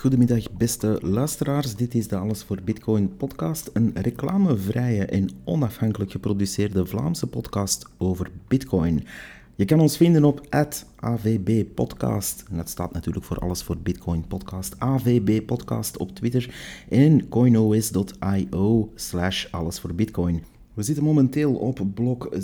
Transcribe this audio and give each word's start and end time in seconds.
Goedemiddag, 0.00 0.52
beste 0.52 0.98
luisteraars. 1.02 1.76
Dit 1.76 1.94
is 1.94 2.08
de 2.08 2.16
Alles 2.16 2.42
voor 2.42 2.58
Bitcoin 2.64 3.16
podcast, 3.16 3.70
een 3.72 3.90
reclamevrije 3.94 5.04
en 5.04 5.28
onafhankelijk 5.44 6.10
geproduceerde 6.10 6.86
Vlaamse 6.86 7.26
podcast 7.26 7.86
over 7.98 8.30
Bitcoin. 8.48 9.06
Je 9.54 9.64
kan 9.64 9.80
ons 9.80 9.96
vinden 9.96 10.24
op 10.24 10.46
AVB 10.96 11.64
Podcast. 11.74 12.44
En 12.50 12.56
dat 12.56 12.68
staat 12.68 12.92
natuurlijk 12.92 13.24
voor 13.24 13.38
Alles 13.38 13.62
voor 13.62 13.76
Bitcoin 13.78 14.26
podcast. 14.26 14.74
AVB 14.78 15.46
Podcast 15.46 15.96
op 15.96 16.14
Twitter 16.14 16.54
en 16.88 17.28
coinos.io 17.28 18.92
slash 18.94 19.46
Alles 19.50 19.80
voor 19.80 19.94
Bitcoin. 19.94 20.42
We 20.74 20.82
zitten 20.82 21.04
momenteel 21.04 21.54
op 21.54 21.80
blok 21.94 22.34
736.990. 22.34 22.40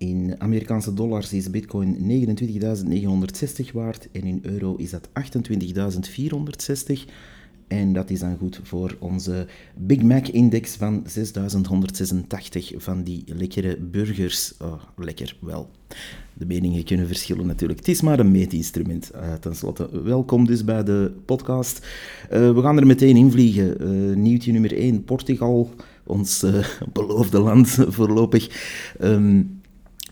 In 0.00 0.34
Amerikaanse 0.38 0.94
dollars 0.94 1.32
is 1.32 1.50
bitcoin 1.50 1.96
29.960 1.96 3.72
waard 3.72 4.08
en 4.12 4.22
in 4.22 4.38
euro 4.42 4.76
is 4.76 4.90
dat 4.90 5.08
28.460. 5.08 5.12
En 7.68 7.92
dat 7.92 8.10
is 8.10 8.20
dan 8.20 8.36
goed 8.36 8.60
voor 8.62 8.96
onze 8.98 9.46
Big 9.74 10.02
Mac-index 10.02 10.76
van 10.76 11.02
6186 11.06 12.72
van 12.76 13.02
die 13.02 13.24
lekkere 13.26 13.76
burgers. 13.76 14.54
Oh, 14.60 14.82
lekker, 14.96 15.36
wel. 15.40 15.70
De 16.34 16.46
meningen 16.46 16.84
kunnen 16.84 17.06
verschillen 17.06 17.46
natuurlijk. 17.46 17.78
Het 17.78 17.88
is 17.88 18.00
maar 18.00 18.18
een 18.18 18.30
meetinstrument, 18.30 19.10
uh, 19.14 19.32
tenslotte. 19.32 20.02
Welkom 20.02 20.46
dus 20.46 20.64
bij 20.64 20.84
de 20.84 21.12
podcast. 21.24 21.86
Uh, 22.32 22.52
we 22.52 22.60
gaan 22.62 22.76
er 22.76 22.86
meteen 22.86 23.16
in 23.16 23.30
vliegen. 23.30 23.82
Uh, 23.82 24.16
nieuwtje 24.16 24.52
nummer 24.52 24.76
1, 24.76 25.04
Portugal, 25.04 25.70
ons 26.04 26.46
beloofde 26.92 27.38
land 27.38 27.68
voorlopig. 27.96 28.48
Um, 29.00 29.59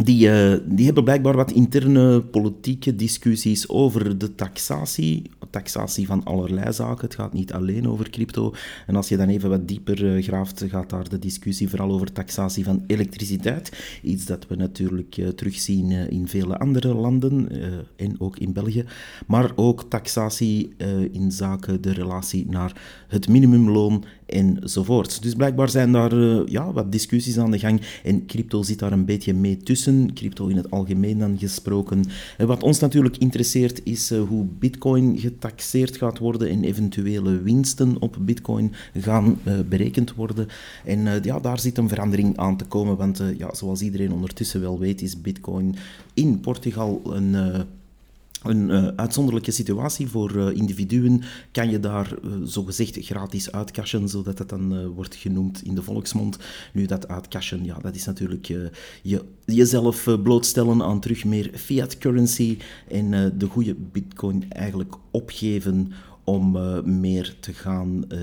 die, 0.05 0.29
uh, 0.29 0.57
die 0.65 0.85
hebben 0.85 1.05
blijkbaar 1.05 1.37
wat 1.37 1.51
interne 1.51 2.21
politieke 2.21 2.97
discussies 2.97 3.69
over 3.69 4.19
de 4.19 4.35
taxatie. 4.35 5.31
Taxatie 5.51 6.07
van 6.07 6.25
allerlei 6.25 6.73
zaken. 6.73 7.05
Het 7.05 7.15
gaat 7.15 7.33
niet 7.33 7.53
alleen 7.53 7.89
over 7.89 8.11
crypto. 8.11 8.55
En 8.87 8.97
als 8.97 9.09
je 9.09 9.17
dan 9.17 9.29
even 9.29 9.51
wat 9.51 9.69
dieper 9.69 10.05
uh, 10.05 10.23
graaft, 10.23 10.65
gaat 10.69 10.91
daar 10.91 11.09
de 11.09 11.19
discussie 11.19 11.69
vooral 11.69 11.91
over 11.91 12.13
taxatie 12.13 12.65
van 12.65 12.85
elektriciteit. 12.87 13.99
Iets 14.03 14.25
dat 14.25 14.47
we 14.47 14.55
natuurlijk 14.55 15.17
uh, 15.17 15.29
terugzien 15.29 15.91
in 15.91 16.29
vele 16.29 16.59
andere 16.59 16.95
landen 16.95 17.49
en 17.97 18.21
ook 18.21 18.39
in 18.39 18.53
België. 18.53 18.85
Maar 19.27 19.53
ook 19.55 19.85
taxatie 19.89 20.75
in 21.13 21.33
zaken 21.33 21.81
de 21.81 21.93
relatie 21.93 22.47
naar 22.49 23.05
het 23.09 23.29
minimumloon 23.29 24.05
enzovoort. 24.29 25.23
Dus 25.23 25.35
blijkbaar 25.35 25.69
zijn 25.69 25.93
daar 25.93 26.15
ja, 26.51 26.73
wat 26.73 26.93
discussies 26.93 27.39
aan 27.39 27.51
de 27.51 27.59
gang. 27.59 27.81
En 28.05 28.27
crypto 28.27 28.63
zit 28.63 28.79
daar 28.79 28.93
een 28.93 29.05
beetje 29.05 29.35
mee 29.35 29.57
tussen 29.57 30.15
crypto 30.15 30.47
in 30.47 30.57
het 30.57 30.71
algemeen 30.71 31.19
dan 31.19 31.39
gesproken. 31.39 32.05
Wat 32.39 32.63
ons 32.63 32.79
natuurlijk 32.79 33.17
interesseert 33.17 33.81
is 33.85 34.11
eh, 34.11 34.21
hoe 34.21 34.47
bitcoin 34.59 35.19
getaxeerd 35.19 35.97
gaat 35.97 36.19
worden 36.19 36.49
en 36.49 36.65
eventuele 36.65 37.43
winsten 37.43 37.97
op 38.01 38.17
bitcoin 38.21 38.73
gaan 39.01 39.39
berekend 39.69 40.15
worden. 40.15 40.47
En 40.85 41.21
ja, 41.23 41.41
daar 41.41 41.61
zit 41.61 41.79
een 41.79 41.89
verandering 41.89 42.37
aan 42.37 42.57
te 42.57 42.65
komen, 42.65 42.97
want 42.97 43.23
ja, 43.39 43.55
zoals 43.55 43.81
iedereen 43.81 44.13
ondertussen 44.13 44.61
wel 44.61 44.79
weet 44.79 45.03
is 45.03 45.21
bitcoin 45.21 45.75
in 46.15 46.41
Portugal 46.41 47.01
een 47.05 47.67
een 48.43 48.69
uh, 48.69 48.87
uitzonderlijke 48.97 49.51
situatie 49.51 50.09
voor 50.09 50.37
uh, 50.37 50.57
individuen. 50.57 51.23
Kan 51.53 51.71
je 51.71 51.81
daar 51.81 52.13
uh, 52.25 52.33
zogezegd 52.45 52.99
gratis 53.01 53.53
uitcashen, 53.53 54.09
zodat 54.09 54.37
dat 54.37 54.49
dan 54.49 54.89
wordt 54.89 55.15
genoemd 55.15 55.63
in 55.63 55.75
de 55.75 55.83
volksmond. 55.83 56.39
Nu, 56.73 56.87
dat 56.87 57.09
uitcashen, 57.09 57.65
ja, 57.65 57.79
dat 57.79 57.95
is 57.95 58.05
natuurlijk 58.05 58.47
je, 59.03 59.25
jezelf 59.45 60.07
blootstellen 60.23 60.83
aan 60.83 61.01
terug 61.01 61.25
meer 61.25 61.51
fiat 61.55 61.99
currency 61.99 62.59
en 62.89 63.39
de 63.39 63.47
goede 63.47 63.75
bitcoin 63.75 64.51
eigenlijk 64.51 64.95
opgeven 65.11 65.93
om 66.29 66.57
uh, 66.57 66.83
meer 66.83 67.37
te 67.41 67.53
gaan 67.53 68.05
uh, 68.13 68.19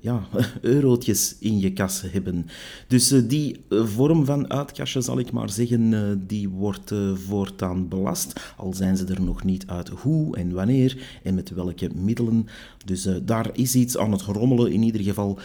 ja, 0.00 0.28
eurotjes 0.60 1.36
in 1.40 1.58
je 1.58 1.72
kas 1.72 2.02
hebben. 2.10 2.46
Dus 2.86 3.12
uh, 3.12 3.28
die 3.28 3.64
vorm 3.68 4.24
van 4.24 4.50
uitkastje, 4.50 5.00
zal 5.00 5.18
ik 5.18 5.32
maar 5.32 5.50
zeggen, 5.50 6.22
die 6.26 6.48
wordt 6.48 6.92
voortaan 7.14 7.88
belast, 7.88 8.40
al 8.56 8.74
zijn 8.74 8.96
ze 8.96 9.04
er 9.04 9.22
nog 9.22 9.44
niet 9.44 9.66
uit 9.66 9.88
hoe 9.88 10.36
en 10.36 10.52
wanneer 10.52 11.20
en 11.22 11.34
met 11.34 11.50
welke 11.50 11.90
middelen. 11.94 12.46
Dus 12.84 13.08
daar 13.22 13.50
is 13.52 13.74
iets 13.74 13.98
aan 13.98 14.12
het 14.12 14.22
rommelen 14.22 14.72
in 14.72 14.82
ieder 14.82 15.00
geval. 15.00 15.38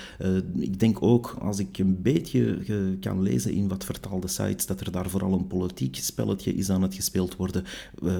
ik 0.55 0.79
denk 0.79 1.01
ook, 1.01 1.35
als 1.41 1.59
ik 1.59 1.77
een 1.77 2.01
beetje 2.01 2.57
kan 2.99 3.21
lezen 3.21 3.53
in 3.53 3.67
wat 3.67 3.85
vertaalde 3.85 4.27
sites, 4.27 4.65
dat 4.65 4.79
er 4.79 4.91
daar 4.91 5.09
vooral 5.09 5.33
een 5.33 5.47
politiek 5.47 5.95
spelletje 5.95 6.53
is 6.55 6.69
aan 6.69 6.81
het 6.81 6.95
gespeeld 6.95 7.35
worden, 7.35 7.63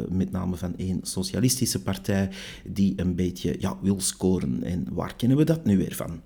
met 0.09 0.31
name 0.31 0.55
van 0.55 0.77
één 0.77 0.99
socialistische 1.01 1.81
partij, 1.81 2.29
die 2.65 2.93
een 2.95 3.15
beetje 3.15 3.55
ja, 3.59 3.77
wil 3.83 4.01
scoren. 4.01 4.63
En 4.63 4.88
waar 4.91 5.16
kennen 5.16 5.38
we 5.38 5.44
dat 5.44 5.66
nu 5.66 5.77
weer 5.77 5.95
van? 5.95 6.21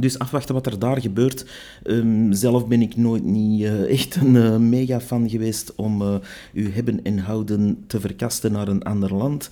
Dus 0.00 0.18
afwachten 0.18 0.54
wat 0.54 0.66
er 0.66 0.78
daar 0.78 1.00
gebeurt. 1.00 1.44
Um, 1.84 2.32
zelf 2.32 2.66
ben 2.66 2.82
ik 2.82 2.96
nooit 2.96 3.24
niet 3.24 3.60
uh, 3.60 3.90
echt 3.90 4.16
een 4.16 4.34
uh, 4.34 4.56
mega 4.56 5.00
fan 5.00 5.28
geweest 5.28 5.74
om 5.74 6.02
uh, 6.02 6.14
uw 6.54 6.70
hebben 6.70 7.04
en 7.04 7.18
houden 7.18 7.84
te 7.86 8.00
verkasten 8.00 8.52
naar 8.52 8.68
een 8.68 8.82
ander 8.82 9.14
land. 9.14 9.50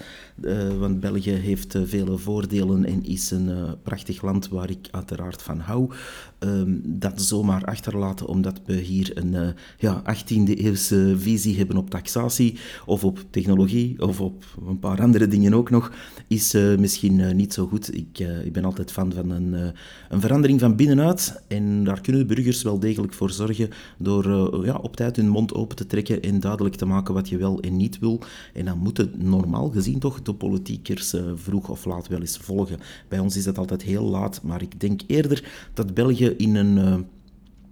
want 0.78 1.00
België 1.00 1.31
heeft 1.31 1.78
vele 1.84 2.19
voordelen 2.19 2.84
en 2.84 3.04
is 3.04 3.31
een 3.31 3.50
prachtig 3.82 4.22
land 4.22 4.48
waar 4.48 4.70
ik 4.70 4.88
uiteraard 4.91 5.42
van 5.42 5.58
hou. 5.58 5.91
Um, 6.38 6.82
dat 6.84 7.22
zomaar 7.22 7.64
achterlaten 7.64 8.26
omdat 8.26 8.60
we 8.66 8.75
hier 8.75 9.10
een 9.14 9.54
ja, 9.78 10.03
18e 10.03 10.54
eeuwse 10.54 11.14
visie 11.19 11.56
hebben 11.56 11.76
op 11.76 11.91
taxatie 11.91 12.58
of 12.87 13.04
op 13.04 13.25
technologie 13.31 14.03
of 14.03 14.20
op 14.20 14.44
een 14.69 14.78
paar 14.78 15.03
andere 15.03 15.28
dingen 15.28 15.54
ook 15.54 15.70
nog, 15.70 15.92
is 16.28 16.53
misschien 16.53 17.37
niet 17.37 17.53
zo 17.53 17.66
goed. 17.66 17.94
Ik, 17.94 18.19
ik 18.44 18.53
ben 18.53 18.64
altijd 18.64 18.92
fan 18.92 19.12
van 19.12 19.31
een, 19.31 19.53
een 20.08 20.20
verandering 20.20 20.38
van 20.59 20.76
binnenuit. 20.76 21.43
En 21.49 21.84
daar 21.84 22.00
kunnen 22.00 22.26
de 22.26 22.34
burgers 22.34 22.62
wel 22.62 22.78
degelijk 22.78 23.12
voor 23.12 23.31
zorgen 23.31 23.71
door 23.99 24.26
uh, 24.26 24.65
ja, 24.65 24.75
op 24.75 24.97
tijd 24.97 25.16
hun 25.16 25.28
mond 25.28 25.54
open 25.54 25.76
te 25.76 25.87
trekken 25.87 26.22
en 26.22 26.41
duidelijk 26.41 26.75
te 26.75 26.87
maken 26.87 27.15
wat 27.15 27.28
je 27.28 27.37
wel 27.37 27.60
en 27.60 27.76
niet 27.76 27.99
wil. 27.99 28.21
En 28.54 28.65
dan 28.65 28.78
moeten 28.78 29.12
normaal 29.16 29.69
gezien 29.69 29.99
toch 29.99 30.22
de 30.22 30.34
politiekers 30.34 31.15
uh, 31.15 31.22
vroeg 31.34 31.69
of 31.69 31.84
laat 31.84 32.09
wel 32.09 32.21
eens 32.21 32.37
volgen. 32.37 32.78
Bij 33.09 33.19
ons 33.19 33.37
is 33.37 33.44
dat 33.44 33.59
altijd 33.59 33.82
heel 33.82 34.04
laat, 34.04 34.43
maar 34.43 34.62
ik 34.62 34.81
denk 34.81 35.00
eerder 35.06 35.44
dat 35.75 35.94
België 35.94 36.34
in 36.37 36.55
een... 36.55 37.06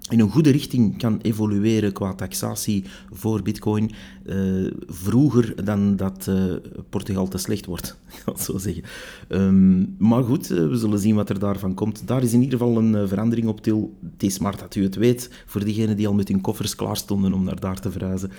In 0.09 0.21
een 0.21 0.31
goede 0.31 0.51
richting 0.51 0.99
kan 0.99 1.19
evolueren 1.23 1.93
qua 1.93 2.15
taxatie 2.15 2.85
voor 3.13 3.43
bitcoin 3.43 3.91
uh, 4.27 4.73
vroeger 4.87 5.65
dan 5.65 5.97
dat 5.97 6.27
uh, 6.29 6.55
Portugal 6.89 7.29
te 7.29 7.39
slecht 7.39 7.67
wordt, 7.67 7.97
ik 8.27 8.39
zo 8.39 8.59
zeggen. 8.59 8.83
Um, 9.29 9.95
maar 9.99 10.23
goed, 10.23 10.51
uh, 10.51 10.69
we 10.69 10.77
zullen 10.77 10.99
zien 10.99 11.15
wat 11.15 11.29
er 11.29 11.39
daarvan 11.39 11.75
komt. 11.75 12.07
Daar 12.07 12.23
is 12.23 12.33
in 12.33 12.43
ieder 12.43 12.59
geval 12.59 12.77
een 12.77 13.09
verandering 13.09 13.49
op 13.49 13.61
til. 13.61 13.97
Het 14.13 14.23
is 14.23 14.39
maar 14.39 14.57
dat 14.57 14.75
u 14.75 14.83
het 14.83 14.95
weet, 14.95 15.31
voor 15.47 15.65
diegenen 15.65 15.97
die 15.97 16.07
al 16.07 16.15
met 16.15 16.29
hun 16.29 16.41
koffers 16.41 16.77
klaar 16.77 16.97
stonden 16.97 17.33
om 17.33 17.45
naar 17.45 17.61
daar 17.61 17.81
te 17.81 17.91
verhuizen. 17.91 18.31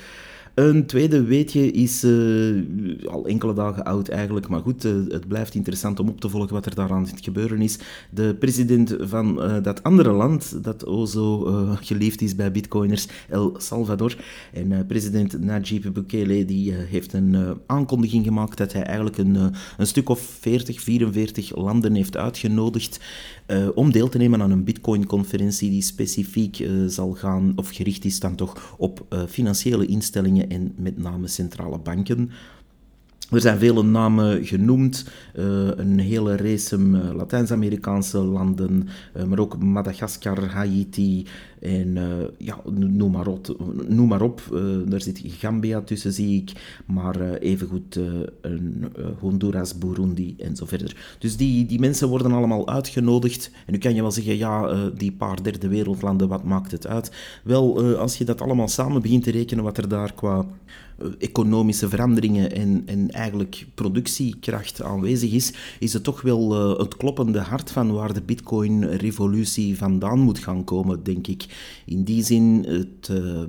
Een 0.57 0.85
tweede 0.85 1.23
weetje 1.23 1.71
is 1.71 2.03
uh, 2.03 3.07
al 3.07 3.25
enkele 3.25 3.53
dagen 3.53 3.83
oud 3.83 4.07
eigenlijk, 4.07 4.47
maar 4.47 4.61
goed, 4.61 4.85
uh, 4.85 4.93
het 5.07 5.27
blijft 5.27 5.55
interessant 5.55 5.99
om 5.99 6.09
op 6.09 6.21
te 6.21 6.29
volgen 6.29 6.53
wat 6.53 6.65
er 6.65 6.75
daar 6.75 6.91
aan 6.91 7.05
het 7.05 7.23
gebeuren 7.23 7.61
is. 7.61 7.77
De 8.09 8.35
president 8.39 8.95
van 8.99 9.43
uh, 9.43 9.63
dat 9.63 9.83
andere 9.83 10.11
land, 10.11 10.63
dat 10.63 10.85
o 10.85 11.05
zo 11.05 11.39
geliefd 11.81 12.21
is 12.21 12.35
bij 12.35 12.51
bitcoiners, 12.51 13.07
El 13.29 13.55
Salvador, 13.57 14.15
en 14.53 14.85
president 14.87 15.41
Najib 15.41 15.93
Bukele, 15.93 16.45
die 16.45 16.73
heeft 16.73 17.13
een 17.13 17.57
aankondiging 17.65 18.25
gemaakt 18.25 18.57
dat 18.57 18.73
hij 18.73 18.83
eigenlijk 18.83 19.17
een, 19.17 19.53
een 19.77 19.87
stuk 19.87 20.09
of 20.09 20.19
40, 20.19 20.81
44 20.81 21.55
landen 21.55 21.93
heeft 21.93 22.17
uitgenodigd 22.17 22.99
uh, 23.47 23.67
om 23.75 23.91
deel 23.91 24.09
te 24.09 24.17
nemen 24.17 24.41
aan 24.41 24.51
een 24.51 24.63
Bitcoin-conferentie 24.63 25.69
die 25.69 25.81
specifiek 25.81 26.59
uh, 26.59 26.87
zal 26.87 27.11
gaan, 27.11 27.53
of 27.55 27.69
gericht 27.69 28.05
is 28.05 28.19
dan 28.19 28.35
toch 28.35 28.75
op 28.77 29.05
uh, 29.09 29.23
financiële 29.27 29.85
instellingen 29.85 30.49
en 30.49 30.73
met 30.75 30.97
name 30.97 31.27
centrale 31.27 31.77
banken. 31.77 32.31
Er 33.31 33.41
zijn 33.41 33.59
vele 33.59 33.83
namen 33.83 34.45
genoemd, 34.45 35.05
uh, 35.35 35.45
een 35.75 35.99
hele 35.99 36.35
race 36.35 36.77
uh, 36.77 37.15
Latijns-Amerikaanse 37.15 38.17
landen, 38.17 38.87
uh, 39.17 39.23
maar 39.23 39.39
ook 39.39 39.57
Madagaskar, 39.63 40.45
Haiti 40.45 41.25
en 41.59 41.97
ja, 42.37 42.59
noem 42.73 43.11
maar 43.11 43.27
op. 43.27 43.57
Noem 43.87 44.07
maar 44.07 44.21
op. 44.21 44.41
daar 44.85 45.01
zit 45.01 45.21
Gambia 45.25 45.81
tussen, 45.81 46.13
zie 46.13 46.41
ik, 46.41 46.51
maar 46.85 47.33
evengoed 47.33 47.99
Honduras, 49.19 49.77
Burundi 49.77 50.35
en 50.37 50.55
zo 50.55 50.65
verder. 50.65 51.15
Dus 51.19 51.37
die, 51.37 51.65
die 51.65 51.79
mensen 51.79 52.07
worden 52.07 52.31
allemaal 52.31 52.67
uitgenodigd. 52.67 53.51
En 53.65 53.73
nu 53.73 53.79
kan 53.79 53.95
je 53.95 54.01
wel 54.01 54.11
zeggen, 54.11 54.37
ja, 54.37 54.89
die 54.89 55.11
paar 55.11 55.43
derde 55.43 55.67
wereldlanden, 55.67 56.27
wat 56.27 56.43
maakt 56.43 56.71
het 56.71 56.87
uit? 56.87 57.11
Wel, 57.43 57.95
als 57.97 58.17
je 58.17 58.25
dat 58.25 58.41
allemaal 58.41 58.67
samen 58.67 59.01
begint 59.01 59.23
te 59.23 59.31
rekenen, 59.31 59.63
wat 59.63 59.77
er 59.77 59.89
daar 59.89 60.13
qua 60.13 60.45
economische 61.17 61.89
veranderingen 61.89 62.51
en, 62.51 62.83
en 62.85 63.11
eigenlijk 63.11 63.65
productiekracht 63.73 64.81
aanwezig 64.81 65.31
is, 65.31 65.53
is 65.79 65.93
het 65.93 66.03
toch 66.03 66.21
wel 66.21 66.71
uh, 66.71 66.79
het 66.79 66.97
kloppende 66.97 67.39
hart 67.39 67.71
van 67.71 67.91
waar 67.93 68.13
de 68.13 68.21
Bitcoin-revolutie 68.21 69.77
vandaan 69.77 70.19
moet 70.19 70.39
gaan 70.39 70.63
komen, 70.63 71.03
denk 71.03 71.27
ik. 71.27 71.45
In 71.85 72.03
die 72.03 72.23
zin, 72.23 72.65
het, 72.67 73.07
uh, 73.11 73.41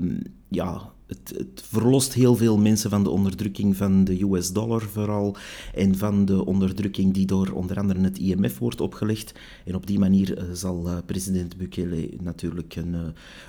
ja, 0.49 0.93
het, 1.09 1.33
het, 1.37 1.63
verlost 1.69 2.15
heel 2.15 2.37
veel 2.37 2.59
mensen 2.59 2.91
van 2.91 3.03
de 3.03 3.11
onderdrukking 3.11 3.77
van 3.77 4.05
de 4.05 4.23
US 4.23 4.53
dollar 4.53 4.83
vooral 4.83 5.37
en 5.75 5.97
van 5.97 6.25
de 6.25 6.45
onderdrukking 6.45 7.15
die 7.15 7.27
door 7.27 7.51
onder 7.53 7.79
andere 7.79 8.01
het 8.01 8.19
IMF 8.19 8.59
wordt 8.59 8.81
opgelegd. 8.81 9.33
En 9.65 9.75
op 9.75 9.87
die 9.87 9.99
manier 9.99 10.37
eh, 10.37 10.45
zal 10.53 10.87
uh, 10.87 10.97
president 11.07 11.57
Bukele 11.57 12.09
natuurlijk 12.21 12.77
een, 12.77 12.95
uh, 12.95 13.01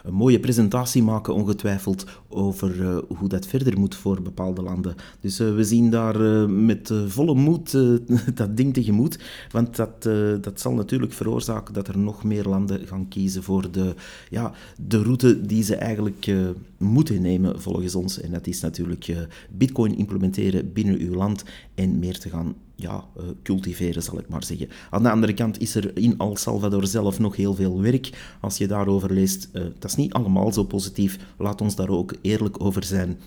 een, 0.03 0.13
mooie 0.13 0.39
presentatie 0.39 1.03
maken, 1.03 1.33
ongetwijfeld, 1.33 2.05
over 2.27 3.03
hoe 3.07 3.29
dat 3.29 3.47
verder 3.47 3.79
moet 3.79 3.95
voor 3.95 4.21
bepaalde 4.21 4.61
landen. 4.61 4.95
Dus 5.19 5.37
we 5.37 5.63
zien 5.63 5.89
daar 5.89 6.49
met 6.49 6.93
volle 7.07 7.35
moed 7.35 7.71
dat 8.33 8.57
ding 8.57 8.73
tegemoet, 8.73 9.19
want 9.51 9.75
dat, 9.75 10.03
dat 10.41 10.59
zal 10.59 10.73
natuurlijk 10.73 11.13
veroorzaken 11.13 11.73
dat 11.73 11.87
er 11.87 11.97
nog 11.97 12.23
meer 12.23 12.43
landen 12.43 12.87
gaan 12.87 13.07
kiezen 13.07 13.43
voor 13.43 13.71
de, 13.71 13.95
ja, 14.29 14.51
de 14.87 15.03
route 15.03 15.41
die 15.41 15.63
ze 15.63 15.75
eigenlijk 15.75 16.31
moeten 16.77 17.21
nemen 17.21 17.48
volgens 17.55 17.95
ons. 17.95 18.21
En 18.21 18.31
dat 18.31 18.47
is 18.47 18.61
natuurlijk 18.61 19.07
uh, 19.07 19.17
bitcoin 19.49 19.97
implementeren 19.97 20.73
binnen 20.73 20.99
uw 20.99 21.13
land 21.13 21.43
en 21.75 21.99
meer 21.99 22.19
te 22.19 22.29
gaan 22.29 22.55
ja, 22.75 23.05
uh, 23.17 23.23
cultiveren, 23.43 24.03
zal 24.03 24.19
ik 24.19 24.29
maar 24.29 24.43
zeggen. 24.43 24.69
Aan 24.89 25.03
de 25.03 25.11
andere 25.11 25.33
kant 25.33 25.61
is 25.61 25.75
er 25.75 25.97
in 25.97 26.15
El 26.17 26.35
Salvador 26.35 26.87
zelf 26.87 27.19
nog 27.19 27.35
heel 27.35 27.55
veel 27.55 27.81
werk. 27.81 28.37
Als 28.41 28.57
je 28.57 28.67
daarover 28.67 29.13
leest, 29.13 29.49
uh, 29.53 29.63
dat 29.79 29.89
is 29.89 29.95
niet 29.95 30.13
allemaal 30.13 30.53
zo 30.53 30.63
positief. 30.63 31.19
Laat 31.37 31.61
ons 31.61 31.75
daar 31.75 31.89
ook 31.89 32.13
eerlijk 32.21 32.63
over 32.63 32.83
zijn. 32.83 33.19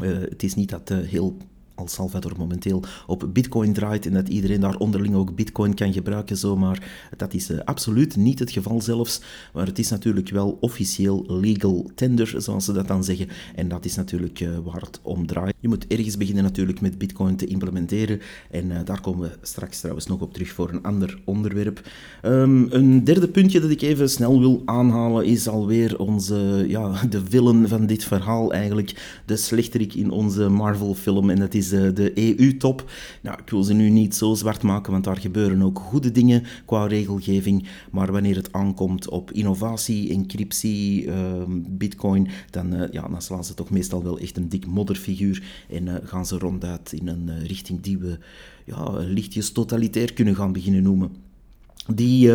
het 0.00 0.42
is 0.42 0.54
niet 0.54 0.68
dat 0.68 0.88
heel 0.88 1.36
El 1.78 1.88
Salvador 1.88 2.32
momenteel 2.38 2.82
op 3.06 3.28
Bitcoin 3.32 3.72
draait 3.72 4.06
en 4.06 4.12
dat 4.12 4.28
iedereen 4.28 4.60
daar 4.60 4.76
onderling 4.76 5.14
ook 5.14 5.34
Bitcoin 5.34 5.74
kan 5.74 5.92
gebruiken 5.92 6.36
zomaar. 6.36 7.08
Dat 7.16 7.34
is 7.34 7.50
uh, 7.50 7.58
absoluut 7.64 8.16
niet 8.16 8.38
het 8.38 8.50
geval 8.50 8.80
zelfs, 8.80 9.20
maar 9.52 9.66
het 9.66 9.78
is 9.78 9.90
natuurlijk 9.90 10.28
wel 10.28 10.56
officieel 10.60 11.24
legal 11.28 11.90
tender, 11.94 12.34
zoals 12.36 12.64
ze 12.64 12.72
dat 12.72 12.88
dan 12.88 13.04
zeggen. 13.04 13.28
En 13.54 13.68
dat 13.68 13.84
is 13.84 13.96
natuurlijk 13.96 14.40
uh, 14.40 14.58
waar 14.64 14.80
het 14.80 15.00
om 15.02 15.26
draait. 15.26 15.54
Je 15.60 15.68
moet 15.68 15.86
ergens 15.86 16.16
beginnen 16.16 16.42
natuurlijk 16.42 16.80
met 16.80 16.98
Bitcoin 16.98 17.36
te 17.36 17.46
implementeren 17.46 18.20
en 18.50 18.70
uh, 18.70 18.78
daar 18.84 19.00
komen 19.00 19.28
we 19.28 19.36
straks 19.42 19.78
trouwens 19.78 20.06
nog 20.06 20.20
op 20.20 20.32
terug 20.32 20.50
voor 20.50 20.70
een 20.70 20.82
ander 20.82 21.18
onderwerp. 21.24 21.88
Um, 22.22 22.66
een 22.70 23.04
derde 23.04 23.28
puntje 23.28 23.60
dat 23.60 23.70
ik 23.70 23.82
even 23.82 24.10
snel 24.10 24.40
wil 24.40 24.62
aanhalen 24.64 25.24
is 25.24 25.48
alweer 25.48 25.98
onze, 25.98 26.64
ja, 26.68 27.02
de 27.10 27.22
villain 27.28 27.68
van 27.68 27.86
dit 27.86 28.04
verhaal 28.04 28.52
eigenlijk, 28.52 29.20
de 29.26 29.36
slechterik 29.36 29.94
in 29.94 30.10
onze 30.10 30.48
Marvel 30.48 30.94
film 30.94 31.30
en 31.30 31.38
dat 31.38 31.54
is 31.54 31.67
de, 31.68 31.92
de 31.92 32.12
EU-top. 32.14 32.90
Nou, 33.22 33.38
ik 33.40 33.50
wil 33.50 33.62
ze 33.62 33.74
nu 33.74 33.90
niet 33.90 34.14
zo 34.14 34.34
zwart 34.34 34.62
maken, 34.62 34.92
want 34.92 35.04
daar 35.04 35.16
gebeuren 35.16 35.62
ook 35.62 35.78
goede 35.78 36.12
dingen 36.12 36.44
qua 36.64 36.86
regelgeving. 36.86 37.68
Maar 37.90 38.12
wanneer 38.12 38.36
het 38.36 38.52
aankomt 38.52 39.08
op 39.08 39.32
innovatie, 39.32 40.10
encryptie, 40.10 41.04
uh, 41.04 41.14
bitcoin, 41.68 42.28
dan, 42.50 42.74
uh, 42.74 42.82
ja, 42.90 43.08
dan 43.08 43.22
slaan 43.22 43.44
ze 43.44 43.54
toch 43.54 43.70
meestal 43.70 44.02
wel 44.02 44.18
echt 44.18 44.36
een 44.36 44.48
dik 44.48 44.66
modderfiguur 44.66 45.42
en 45.68 45.86
uh, 45.86 45.94
gaan 46.02 46.26
ze 46.26 46.38
ronduit 46.38 46.92
in 46.92 47.08
een 47.08 47.28
eh, 47.28 47.46
richting 47.46 47.80
die 47.80 47.98
we 47.98 48.18
ja, 48.64 48.90
lichtjes 48.90 49.52
totalitair 49.52 50.12
kunnen 50.12 50.36
gaan 50.36 50.52
beginnen 50.52 50.82
noemen. 50.82 51.27
Die 51.94 52.30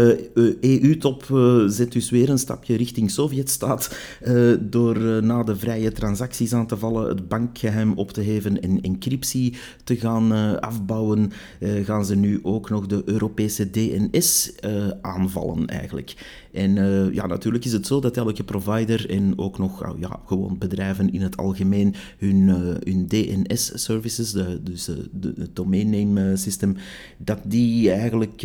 EU-top 0.62 1.24
uh, 1.24 1.38
uh, 1.38 1.70
zet 1.70 1.92
dus 1.92 2.10
weer 2.10 2.30
een 2.30 2.38
stapje 2.38 2.76
richting 2.76 3.12
Sovjetstaat 3.12 3.96
uh, 4.28 4.54
door 4.60 5.24
na 5.24 5.44
de 5.44 5.56
vrije 5.56 5.92
transacties 5.92 6.54
aan 6.54 6.68
te 6.68 6.78
vallen, 6.78 7.08
het 7.08 7.28
bankgeheim 7.28 7.94
op 7.94 8.12
te 8.12 8.22
heven 8.22 8.62
en 8.62 8.82
encryptie 8.82 9.56
te 9.84 9.96
gaan 9.96 10.60
afbouwen. 10.62 11.32
gaan 11.84 12.06
ze 12.06 12.16
nu 12.16 12.40
ook 12.44 12.70
nog 12.70 12.86
de 12.86 13.02
Europese 13.06 13.70
DNS 13.70 14.54
aanvallen 15.02 15.68
eigenlijk. 15.68 16.42
En 16.52 16.74
ja, 17.14 17.26
natuurlijk 17.26 17.66
is 17.66 17.72
het 17.74 17.88
zo 17.88 18.00
dat 18.00 18.18
elke 18.18 18.44
provider 18.44 19.10
en 19.10 19.38
ook 19.38 19.58
nog 19.58 19.96
ja, 20.00 20.20
gewoon 20.26 20.58
bedrijven 20.58 21.14
in 21.14 21.22
het 21.22 21.38
algemeen 21.38 21.96
hun, 22.18 22.48
hun 22.84 23.08
DNS-services, 23.08 24.32
dus 24.62 24.86
het 25.36 25.56
domain 25.56 25.90
name 25.90 26.36
system, 26.36 26.76
dat 27.18 27.40
die 27.46 27.92
eigenlijk 27.92 28.42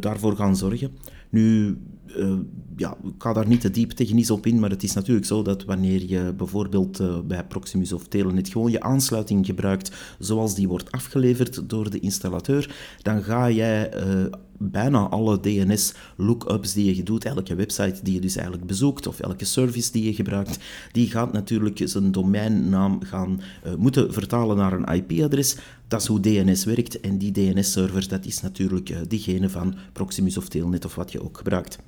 daarvoor 0.00 0.36
gaan 0.36 0.43
zorgen. 0.52 0.90
Nu, 1.30 1.76
uh, 2.16 2.34
ja, 2.76 2.96
ik 3.04 3.34
daar 3.34 3.46
niet 3.46 3.60
te 3.60 3.70
diep 3.70 3.90
technisch 3.90 4.30
op 4.30 4.46
in, 4.46 4.58
maar 4.58 4.70
het 4.70 4.82
is 4.82 4.94
natuurlijk 4.94 5.26
zo 5.26 5.42
dat 5.42 5.64
wanneer 5.64 6.08
je 6.08 6.32
bijvoorbeeld 6.36 7.00
uh, 7.00 7.20
bij 7.20 7.44
Proximus 7.44 7.92
of 7.92 8.06
Telenet 8.08 8.48
gewoon 8.48 8.70
je 8.70 8.80
aansluiting 8.80 9.46
gebruikt 9.46 9.90
zoals 10.18 10.54
die 10.54 10.68
wordt 10.68 10.92
afgeleverd 10.92 11.68
door 11.68 11.90
de 11.90 12.00
installateur, 12.00 12.76
dan 13.02 13.22
ga 13.22 13.50
jij 13.50 14.06
uh, 14.06 14.24
bijna 14.58 15.08
alle 15.08 15.40
DNS-lookups 15.40 16.72
die 16.72 16.96
je 16.96 17.02
doet, 17.02 17.24
elke 17.24 17.54
website 17.54 18.00
die 18.02 18.14
je 18.14 18.20
dus 18.20 18.36
eigenlijk 18.36 18.66
bezoekt 18.66 19.06
of 19.06 19.20
elke 19.20 19.44
service 19.44 19.92
die 19.92 20.04
je 20.04 20.14
gebruikt, 20.14 20.58
die 20.92 21.10
gaat 21.10 21.32
natuurlijk 21.32 21.80
zijn 21.84 22.12
domeinnaam 22.12 23.02
gaan 23.02 23.40
moeten 23.78 24.12
vertalen 24.12 24.56
naar 24.56 24.72
een 24.72 24.94
IP-adres. 24.94 25.56
Dat 25.88 26.00
is 26.00 26.06
hoe 26.06 26.20
DNS 26.20 26.64
werkt 26.64 27.00
en 27.00 27.18
die 27.18 27.32
DNS-server, 27.32 28.08
dat 28.08 28.24
is 28.24 28.40
natuurlijk 28.40 28.90
uh, 28.90 28.98
diegene 29.08 29.48
van 29.48 29.74
Proximus 29.92 30.36
of 30.36 30.48
Telnet 30.48 30.84
of 30.84 30.94
wat 30.94 31.12
je 31.12 31.22
ook 31.22 31.36
gebruikt. 31.36 31.78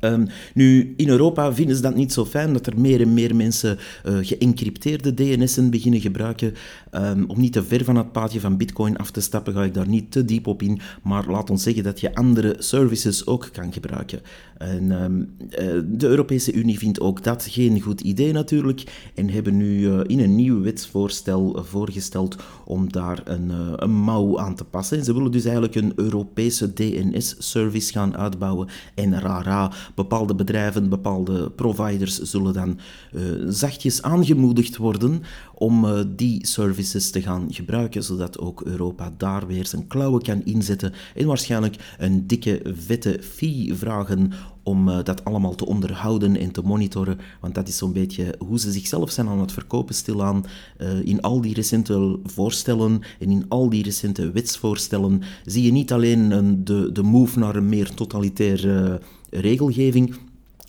Um, 0.00 0.26
nu, 0.54 0.94
in 0.96 1.08
Europa 1.08 1.54
vinden 1.54 1.76
ze 1.76 1.82
dat 1.82 1.94
niet 1.94 2.12
zo 2.12 2.24
fijn 2.24 2.52
dat 2.52 2.66
er 2.66 2.80
meer 2.80 3.00
en 3.00 3.14
meer 3.14 3.36
mensen 3.36 3.78
uh, 4.06 4.16
geëncrypteerde 4.20 5.14
DNS'en 5.14 5.70
beginnen 5.70 6.00
gebruiken. 6.00 6.54
Um, 6.92 7.24
om 7.28 7.40
niet 7.40 7.52
te 7.52 7.64
ver 7.64 7.84
van 7.84 7.96
het 7.96 8.12
paadje 8.12 8.40
van 8.40 8.56
Bitcoin 8.56 8.96
af 8.96 9.10
te 9.10 9.20
stappen, 9.20 9.52
ga 9.52 9.64
ik 9.64 9.74
daar 9.74 9.88
niet 9.88 10.10
te 10.10 10.24
diep 10.24 10.46
op 10.46 10.62
in. 10.62 10.80
Maar 11.02 11.30
laat 11.30 11.50
ons 11.50 11.62
zeggen 11.62 11.82
dat 11.82 12.00
je 12.00 12.14
andere 12.14 12.56
services 12.58 13.26
ook 13.26 13.48
kan 13.52 13.72
gebruiken. 13.72 14.20
En, 14.58 14.90
um, 15.02 15.34
uh, 15.40 15.82
de 15.86 16.06
Europese 16.06 16.52
Unie 16.52 16.78
vindt 16.78 17.00
ook 17.00 17.24
dat 17.24 17.46
geen 17.50 17.80
goed 17.80 18.00
idee 18.00 18.32
natuurlijk. 18.32 19.10
En 19.14 19.30
hebben 19.30 19.56
nu 19.56 19.78
uh, 19.78 20.00
in 20.06 20.20
een 20.20 20.34
nieuw 20.34 20.62
wetsvoorstel 20.62 21.64
voorgesteld 21.64 22.36
om 22.64 22.92
daar 22.92 23.20
een, 23.24 23.50
een 23.76 23.94
mouw 23.94 24.38
aan 24.38 24.54
te 24.54 24.64
passen. 24.64 24.98
En 24.98 25.04
ze 25.04 25.14
willen 25.14 25.32
dus 25.32 25.44
eigenlijk 25.44 25.74
een 25.74 25.92
Europese 25.96 26.72
DNS-service 26.72 27.92
gaan 27.92 28.16
uitbouwen. 28.16 28.68
En 28.94 29.20
rara 29.20 29.72
bepaalde 29.94 30.34
bedrijven, 30.34 30.88
bepaalde 30.88 31.50
providers 31.50 32.18
zullen 32.18 32.52
dan 32.52 32.78
uh, 33.12 33.22
zachtjes 33.48 34.02
aangemoedigd 34.02 34.76
worden 34.76 35.22
om 35.58 35.84
uh, 35.84 36.00
die 36.16 36.46
services 36.46 37.10
te 37.10 37.22
gaan 37.22 37.46
gebruiken, 37.50 38.02
zodat 38.02 38.38
ook 38.38 38.62
Europa 38.62 39.12
daar 39.16 39.46
weer 39.46 39.66
zijn 39.66 39.86
klauwen 39.86 40.22
kan 40.22 40.44
inzetten 40.44 40.92
en 41.14 41.26
waarschijnlijk 41.26 41.94
een 41.98 42.26
dikke, 42.26 42.62
vette 42.64 43.18
fee 43.22 43.74
vragen 43.74 44.32
om 44.62 44.88
uh, 44.88 44.98
dat 45.04 45.24
allemaal 45.24 45.54
te 45.54 45.66
onderhouden 45.66 46.36
en 46.36 46.50
te 46.50 46.62
monitoren, 46.62 47.18
want 47.40 47.54
dat 47.54 47.68
is 47.68 47.76
zo'n 47.76 47.92
beetje 47.92 48.34
hoe 48.46 48.58
ze 48.58 48.72
zichzelf 48.72 49.10
zijn 49.10 49.28
aan 49.28 49.40
het 49.40 49.52
verkopen 49.52 49.94
stilaan. 49.94 50.44
Uh, 50.78 51.02
in 51.02 51.20
al 51.20 51.40
die 51.40 51.54
recente 51.54 52.18
voorstellen 52.24 53.00
en 53.18 53.30
in 53.30 53.44
al 53.48 53.68
die 53.68 53.82
recente 53.82 54.30
wetsvoorstellen 54.30 55.22
zie 55.44 55.62
je 55.62 55.72
niet 55.72 55.92
alleen 55.92 56.30
een, 56.30 56.64
de, 56.64 56.92
de 56.92 57.02
move 57.02 57.38
naar 57.38 57.56
een 57.56 57.68
meer 57.68 57.94
totalitair 57.94 59.00
regelgeving. 59.30 60.14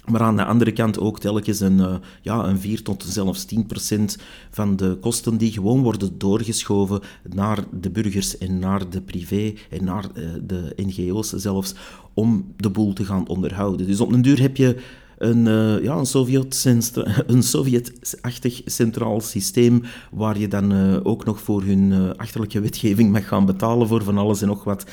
Maar 0.10 0.22
aan 0.22 0.36
de 0.36 0.46
andere 0.46 0.72
kant 0.72 1.00
ook 1.00 1.20
telkens 1.20 1.60
een, 1.60 1.78
uh, 1.78 1.96
ja, 2.22 2.46
een 2.46 2.60
4 2.60 2.82
tot 2.82 3.04
zelfs 3.08 3.46
10 3.46 3.66
procent 3.66 4.18
van 4.50 4.76
de 4.76 4.98
kosten 5.02 5.38
die 5.38 5.52
gewoon 5.52 5.82
worden 5.82 6.18
doorgeschoven 6.18 7.02
naar 7.30 7.64
de 7.72 7.90
burgers 7.90 8.38
en 8.38 8.60
naar 8.60 8.90
de 8.90 9.02
privé 9.02 9.54
en 9.70 9.84
naar 9.84 10.06
uh, 10.14 10.30
de 10.42 10.74
NGO's 10.76 11.30
zelfs, 11.30 11.74
om 12.14 12.54
de 12.58 12.70
boel 12.70 12.94
te 12.94 13.06
gaan 13.06 13.28
onderhouden. 13.28 13.88
Dus 13.88 14.00
op 14.00 14.12
een 14.12 14.22
duur 14.22 14.42
heb 14.42 14.58
je 14.58 14.76
een, 15.20 15.46
uh, 15.46 15.84
ja, 15.84 15.96
een, 15.96 16.06
Sovjet 16.06 16.66
een 17.28 17.44
Sovjet-achtig 17.44 18.62
centraal 18.66 19.22
systeem 19.22 19.84
waar 20.12 20.40
je 20.40 20.48
dan 20.48 20.74
uh, 20.74 21.00
ook 21.04 21.26
nog 21.26 21.42
voor 21.42 21.64
hun 21.64 21.92
uh, 21.92 22.10
achterlijke 22.16 22.60
wetgeving 22.60 23.12
mag 23.12 23.28
gaan 23.28 23.46
betalen 23.46 23.88
voor 23.88 24.04
van 24.04 24.18
alles 24.18 24.42
en 24.42 24.48
nog 24.48 24.64
wat. 24.64 24.86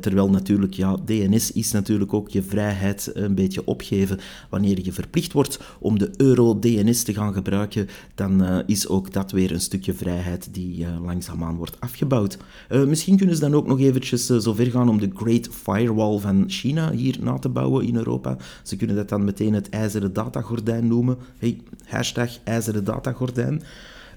terwijl 0.00 0.30
natuurlijk, 0.30 0.74
ja, 0.74 0.96
DNS 1.04 1.52
is 1.52 1.72
natuurlijk 1.72 2.14
ook 2.14 2.28
je 2.28 2.42
vrijheid 2.42 3.10
een 3.14 3.34
beetje 3.34 3.66
opgeven. 3.66 4.18
Wanneer 4.50 4.78
je 4.82 4.92
verplicht 4.92 5.32
wordt 5.32 5.60
om 5.78 5.98
de 5.98 6.10
euro-DNS 6.16 7.02
te 7.02 7.14
gaan 7.14 7.32
gebruiken, 7.32 7.88
dan 8.14 8.62
is 8.66 8.88
ook 8.88 9.12
dat 9.12 9.30
weer 9.30 9.52
een 9.52 9.60
stukje 9.60 9.94
vrijheid 9.94 10.48
die 10.52 10.86
langzaamaan 11.04 11.56
wordt 11.56 11.80
afgebouwd. 11.80 12.38
misschien 12.86 13.16
kunnen 13.16 13.34
ze 13.34 13.40
dan 13.40 13.54
ook 13.54 13.66
nog 13.66 13.80
eventjes 13.80 14.26
zo 14.26 14.52
ver 14.52 14.70
gaan 14.70 14.88
om 14.88 14.98
de 14.98 15.10
Great 15.14 15.48
Firewall 15.50 16.18
van 16.18 16.44
China 16.46 16.90
hier 16.90 17.16
na 17.20 17.38
te 17.38 17.48
bouwen 17.48 17.86
in 17.86 17.96
Europa. 17.96 18.36
Ze 18.62 18.76
kunnen 18.76 18.96
dat 18.96 19.08
dan 19.08 19.24
meteen 19.24 19.45
het 19.54 19.68
ijzeren 19.68 20.12
datagordijn 20.12 20.86
noemen. 20.86 21.16
Hey, 21.38 21.60
hashtag 21.84 22.38
ijzeren 22.44 22.84
datagordijn. 22.84 23.62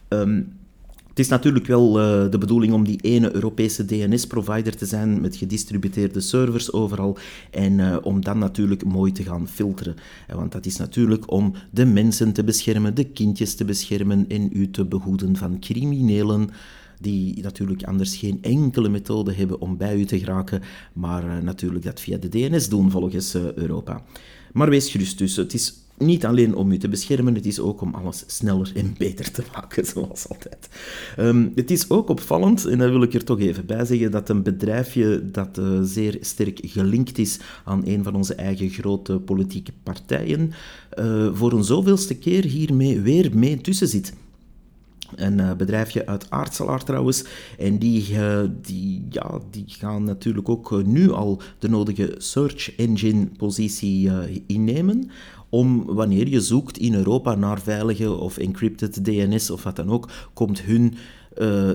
Um, 0.09 0.57
het 1.19 1.27
is 1.27 1.33
natuurlijk 1.33 1.65
wel 1.65 1.99
uh, 1.99 2.31
de 2.31 2.37
bedoeling 2.37 2.73
om 2.73 2.83
die 2.83 3.01
ene 3.01 3.35
Europese 3.35 3.85
DNS-provider 3.85 4.75
te 4.75 4.85
zijn 4.85 5.21
met 5.21 5.35
gedistributeerde 5.35 6.19
servers 6.19 6.73
overal 6.73 7.17
en 7.51 7.79
uh, 7.79 7.97
om 8.01 8.21
dan 8.21 8.37
natuurlijk 8.37 8.85
mooi 8.85 9.11
te 9.11 9.23
gaan 9.23 9.47
filteren. 9.47 9.95
Uh, 10.29 10.35
want 10.35 10.51
dat 10.51 10.65
is 10.65 10.77
natuurlijk 10.77 11.31
om 11.31 11.53
de 11.71 11.85
mensen 11.85 12.33
te 12.33 12.43
beschermen, 12.43 12.95
de 12.95 13.03
kindjes 13.03 13.55
te 13.55 13.65
beschermen 13.65 14.25
en 14.27 14.49
u 14.53 14.71
te 14.71 14.85
behoeden 14.85 15.35
van 15.35 15.59
criminelen 15.59 16.49
die 16.99 17.41
natuurlijk 17.41 17.83
anders 17.83 18.15
geen 18.15 18.37
enkele 18.41 18.89
methode 18.89 19.33
hebben 19.33 19.61
om 19.61 19.77
bij 19.77 19.95
u 19.95 20.05
te 20.05 20.19
geraken, 20.19 20.61
maar 20.93 21.43
natuurlijk 21.43 21.85
dat 21.85 21.99
via 21.99 22.17
de 22.17 22.29
DNS 22.29 22.69
doen 22.69 22.91
volgens 22.91 23.35
Europa. 23.55 24.03
Maar 24.53 24.69
wees 24.69 24.89
gerust 24.89 25.17
dus, 25.17 25.35
het 25.35 25.53
is 25.53 25.73
Niet 25.99 26.25
alleen 26.25 26.55
om 26.55 26.71
u 26.71 26.77
te 26.77 26.87
beschermen, 26.87 27.35
het 27.35 27.45
is 27.45 27.59
ook 27.59 27.81
om 27.81 27.93
alles 27.93 28.23
sneller 28.27 28.71
en 28.75 28.95
beter 28.97 29.31
te 29.31 29.43
maken, 29.53 29.85
zoals 29.93 30.29
altijd. 30.29 30.69
Ehm, 31.17 31.47
het 31.55 31.71
is 31.71 31.89
ook 31.89 32.09
opvallend, 32.09 32.65
en 32.65 32.77
dat 32.77 32.89
wil 32.89 33.01
ik 33.01 33.13
er 33.13 33.23
toch 33.23 33.39
even 33.39 33.65
bij 33.65 33.85
zeggen, 33.85 34.11
dat 34.11 34.29
een 34.29 34.43
bedrijfje 34.43 35.31
dat 35.31 35.57
uh, 35.57 35.79
zeer 35.81 36.17
sterk 36.21 36.59
gelinkt 36.63 37.17
is 37.17 37.39
aan 37.65 37.81
een 37.85 38.03
van 38.03 38.15
onze 38.15 38.33
eigen 38.35 38.69
grote 38.69 39.19
politieke 39.19 39.71
partijen, 39.83 40.53
uh, 40.99 41.35
voor 41.35 41.53
een 41.53 41.63
zoveelste 41.63 42.15
keer 42.15 42.43
hiermee 42.43 42.99
weer 42.99 43.29
mee 43.33 43.61
tussen 43.61 43.87
zit. 43.87 44.13
Een 45.15 45.37
uh, 45.37 45.53
bedrijfje 45.53 46.05
uit 46.05 46.29
Aartselaar 46.29 46.83
trouwens. 46.83 47.23
En 47.57 47.77
die, 47.77 48.11
uh, 48.11 48.39
die, 48.61 49.05
ja, 49.09 49.39
die 49.51 49.63
gaan 49.67 50.03
natuurlijk 50.03 50.49
ook 50.49 50.71
uh, 50.71 50.85
nu 50.85 51.11
al 51.11 51.41
de 51.59 51.69
nodige 51.69 52.15
search 52.17 52.75
engine 52.75 53.27
positie 53.37 54.11
innemen 54.47 55.09
om 55.49 55.85
wanneer 55.85 56.27
je 56.27 56.41
zoekt 56.41 56.77
in 56.77 56.93
Europa 56.93 57.35
naar 57.35 57.61
veilige 57.61 58.11
of 58.11 58.37
encrypted 58.37 59.05
DNS 59.05 59.49
of 59.49 59.63
wat 59.63 59.75
dan 59.75 59.89
ook, 59.89 60.09
komt 60.33 60.61
hun 60.61 60.93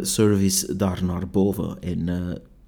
service 0.02 0.76
daar 0.76 1.04
naar 1.04 1.28
boven. 1.28 1.82
En 1.82 2.08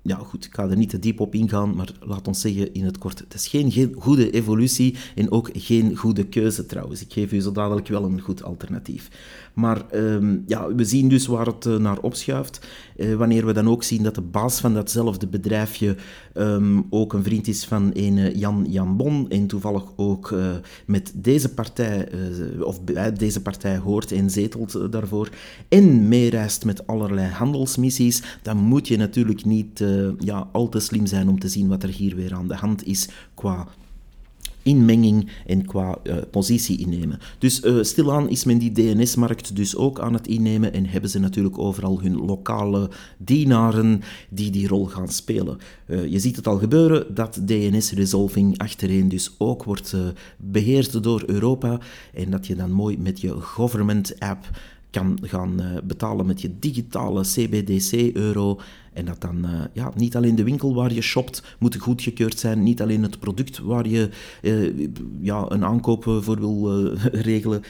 ja, 0.07 0.17
goed, 0.17 0.45
ik 0.45 0.55
ga 0.55 0.69
er 0.69 0.77
niet 0.77 0.91
te 0.91 0.99
diep 0.99 1.21
op 1.21 1.35
ingaan, 1.35 1.75
maar 1.75 1.93
laat 2.01 2.29
ons 2.29 2.41
zeggen 2.41 2.75
in 2.75 2.85
het 2.85 2.99
kort, 2.99 3.19
het 3.19 3.35
is 3.35 3.49
geen 3.49 3.95
goede 3.99 4.31
evolutie 4.31 4.97
en 5.15 5.31
ook 5.31 5.51
geen 5.53 5.97
goede 5.97 6.25
keuze 6.27 6.67
trouwens. 6.67 7.01
Ik 7.01 7.13
geef 7.13 7.33
u 7.33 7.41
zo 7.41 7.53
dadelijk 7.53 7.89
wel 7.89 8.05
een 8.05 8.21
goed 8.21 8.43
alternatief. 8.43 9.11
Maar 9.57 9.85
um, 9.95 10.43
ja, 10.47 10.75
we 10.75 10.85
zien 10.85 11.09
dus 11.09 11.27
waar 11.27 11.47
het 11.47 11.65
uh, 11.65 11.77
naar 11.77 11.99
opschuift. 11.99 12.67
Uh, 12.97 13.15
wanneer 13.15 13.47
we 13.47 13.53
dan 13.53 13.69
ook 13.69 13.83
zien 13.83 14.03
dat 14.03 14.15
de 14.15 14.21
baas 14.21 14.61
van 14.61 14.75
datzelfde 14.75 15.27
bedrijfje 15.27 15.97
um, 16.35 16.87
ook 16.91 17.13
een 17.13 17.23
vriend 17.23 17.49
is 17.49 17.65
van 17.65 17.91
een 17.95 18.39
Jan 18.39 18.67
Jan 18.69 18.97
Bon 18.97 19.31
en 19.31 19.47
toevallig 19.47 19.83
ook 19.97 20.35
met 20.87 21.13
deze 21.15 21.55
partij, 21.55 22.09
of 22.61 22.85
bij 22.85 23.13
deze 23.13 23.43
partij 23.43 23.79
hoort 23.79 24.13
en 24.13 24.31
zetelt 24.31 24.93
daarvoor, 24.93 25.29
en 25.69 26.09
meereist 26.09 26.65
met 26.65 26.87
allerlei 26.87 27.29
handelsmissies, 27.29 28.23
dan 28.43 28.57
moet 28.57 28.89
je 28.89 28.97
natuurlijk 28.97 29.45
niet 29.45 29.85
ja, 30.19 30.49
al 30.53 30.69
te 30.69 30.81
slim 30.81 31.07
zijn 31.07 31.29
om 31.29 31.39
te 31.39 31.49
zien 31.49 31.69
wat 31.69 31.83
er 31.83 31.89
hier 31.89 32.17
weer 32.17 32.35
aan 32.35 32.49
de 32.49 32.57
hand 32.57 32.87
is 32.87 33.09
qua 33.35 33.67
inmenging 34.67 35.29
en 35.47 35.67
qua 35.67 35.99
uh, 36.03 36.17
positie 36.31 36.79
innemen. 36.79 37.19
Dus 37.39 37.63
uh, 37.65 37.83
stilaan 37.83 38.29
is 38.29 38.45
men 38.45 38.59
die 38.59 38.73
DNS-markt 38.73 39.57
dus 39.57 39.77
ook 39.77 40.01
aan 40.01 40.13
het 40.13 40.27
innemen 40.27 40.73
en 40.73 40.87
hebben 40.87 41.11
ze 41.11 41.19
natuurlijk 41.19 41.59
overal 41.59 42.01
hun 42.01 42.17
lokale 42.17 42.91
dienaren 43.19 44.03
die 44.29 44.51
die 44.51 44.69
rol 44.69 44.85
gaan 44.85 45.09
spelen. 45.09 45.59
Uh, 45.87 46.07
je 46.07 46.19
ziet 46.19 46.37
het 46.37 46.47
al 46.47 46.59
gebeuren 46.59 47.15
dat 47.15 47.41
DNS-resolving 47.45 48.59
achtereen 48.59 49.09
dus 49.09 49.35
ook 49.39 49.65
wordt 49.65 49.97
beheerd 50.37 51.03
door 51.03 51.23
Europa 51.27 51.81
en 52.15 52.31
dat 52.31 52.47
je 52.47 52.57
dan 52.57 52.71
mooi 52.71 52.99
met 52.99 53.21
je 53.21 53.31
government-app 53.31 54.51
kan 54.91 55.19
gaan 55.23 55.61
betalen 55.85 56.27
met 56.27 56.41
je 56.41 56.59
digitale 56.59 57.23
CBDC-euro 57.23 58.61
en 58.97 59.05
dat 59.05 59.21
dan 59.21 59.45
uh, 59.45 59.50
ja, 59.73 59.93
niet 59.95 60.17
alleen 60.17 60.35
de 60.35 60.45
winkel 60.45 60.75
waar 60.75 60.93
je 60.93 61.00
shopt 61.00 61.43
moet 61.59 61.76
goedgekeurd 61.76 62.38
zijn, 62.38 62.62
niet 62.62 62.83
alleen 62.83 63.03
het 63.03 63.19
product 63.19 63.59
waar 63.59 63.88
je 63.88 64.09
uh, 64.43 64.88
ja, 65.21 65.45
een 65.49 65.65
aankoop 65.65 66.03
voor 66.05 66.38
wil 66.38 66.87
uh, 66.87 67.05
regelen 67.31 67.62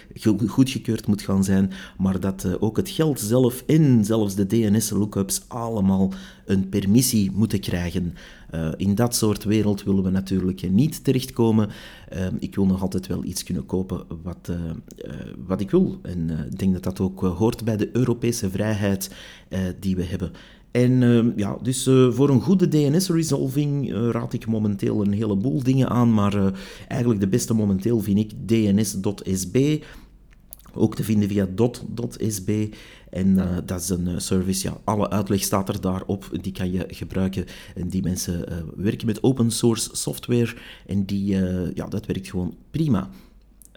goedgekeurd 0.47 1.07
moet 1.07 1.23
gaan 1.23 1.45
zijn, 1.45 1.73
maar 1.99 2.21
dat 2.21 2.61
ook 2.61 2.77
het 2.77 2.89
geld 2.89 3.21
zelf 3.21 3.63
en 3.67 4.05
zelfs 4.05 4.35
de 4.35 4.47
DNS-lookups 4.47 5.43
allemaal 5.49 6.13
een 6.45 6.69
permissie 6.69 7.31
moeten 7.31 7.61
krijgen. 7.61 8.15
in 8.77 8.95
dat 8.95 9.15
soort 9.15 9.45
wereld 9.45 9.83
willen 9.83 10.03
we 10.03 10.11
natuurlijk 10.11 10.71
niet 10.71 11.05
terechtkomen. 11.05 11.69
ik 12.39 12.55
wil 12.55 12.67
nog 12.67 12.83
altijd 12.83 13.07
wel 13.07 13.25
iets 13.25 13.43
kunnen 13.43 13.67
kopen 13.67 14.05
wat, 14.23 14.51
wat 15.47 15.61
ik 15.61 15.71
wil. 15.71 15.99
En 16.03 16.31
ik 16.51 16.59
denk 16.59 16.73
dat 16.73 16.83
dat 16.83 17.01
ook 17.01 17.21
hoort 17.21 17.65
bij 17.65 17.77
de 17.77 17.89
Europese 17.93 18.51
vrijheid 18.51 19.11
die 19.81 19.97
we 19.97 20.05
hebben. 20.05 20.33
En 20.77 21.03
uh, 21.03 21.25
ja, 21.37 21.59
dus 21.63 21.87
uh, 21.87 22.13
voor 22.13 22.29
een 22.29 22.41
goede 22.41 22.69
DNS-resolving 22.69 23.91
uh, 23.91 24.09
raad 24.11 24.33
ik 24.33 24.47
momenteel 24.47 25.01
een 25.01 25.13
heleboel 25.13 25.63
dingen 25.63 25.89
aan, 25.89 26.15
maar 26.15 26.35
eh, 26.35 26.53
eigenlijk 26.89 27.21
de 27.21 27.29
beste 27.29 27.55
momenteel 27.55 28.01
vind 28.01 28.19
ik 28.19 28.49
dns.sb. 28.49 29.85
Ook 30.75 30.95
te 30.95 31.05
vinden 31.05 31.29
via 31.29 31.47
dot.sb. 31.55 32.75
En 33.11 33.63
dat 33.65 33.81
is 33.81 33.89
een 33.89 34.21
service, 34.21 34.69
ja, 34.69 34.81
alle 34.85 35.11
uitleg 35.11 35.43
staat 35.43 35.69
er 35.69 35.81
daarop, 35.81 36.29
die 36.41 36.53
kan 36.53 36.73
je 36.73 36.85
gebruiken. 36.89 37.45
En 37.75 37.89
die 37.89 38.03
mensen 38.03 38.65
werken 38.77 39.07
met 39.07 39.23
open 39.23 39.51
source 39.51 39.89
software 39.93 40.55
en 40.87 41.05
die, 41.05 41.37
ja, 41.75 41.87
dat 41.89 42.07
werkt 42.07 42.29
gewoon 42.29 42.55
prima. 42.71 43.11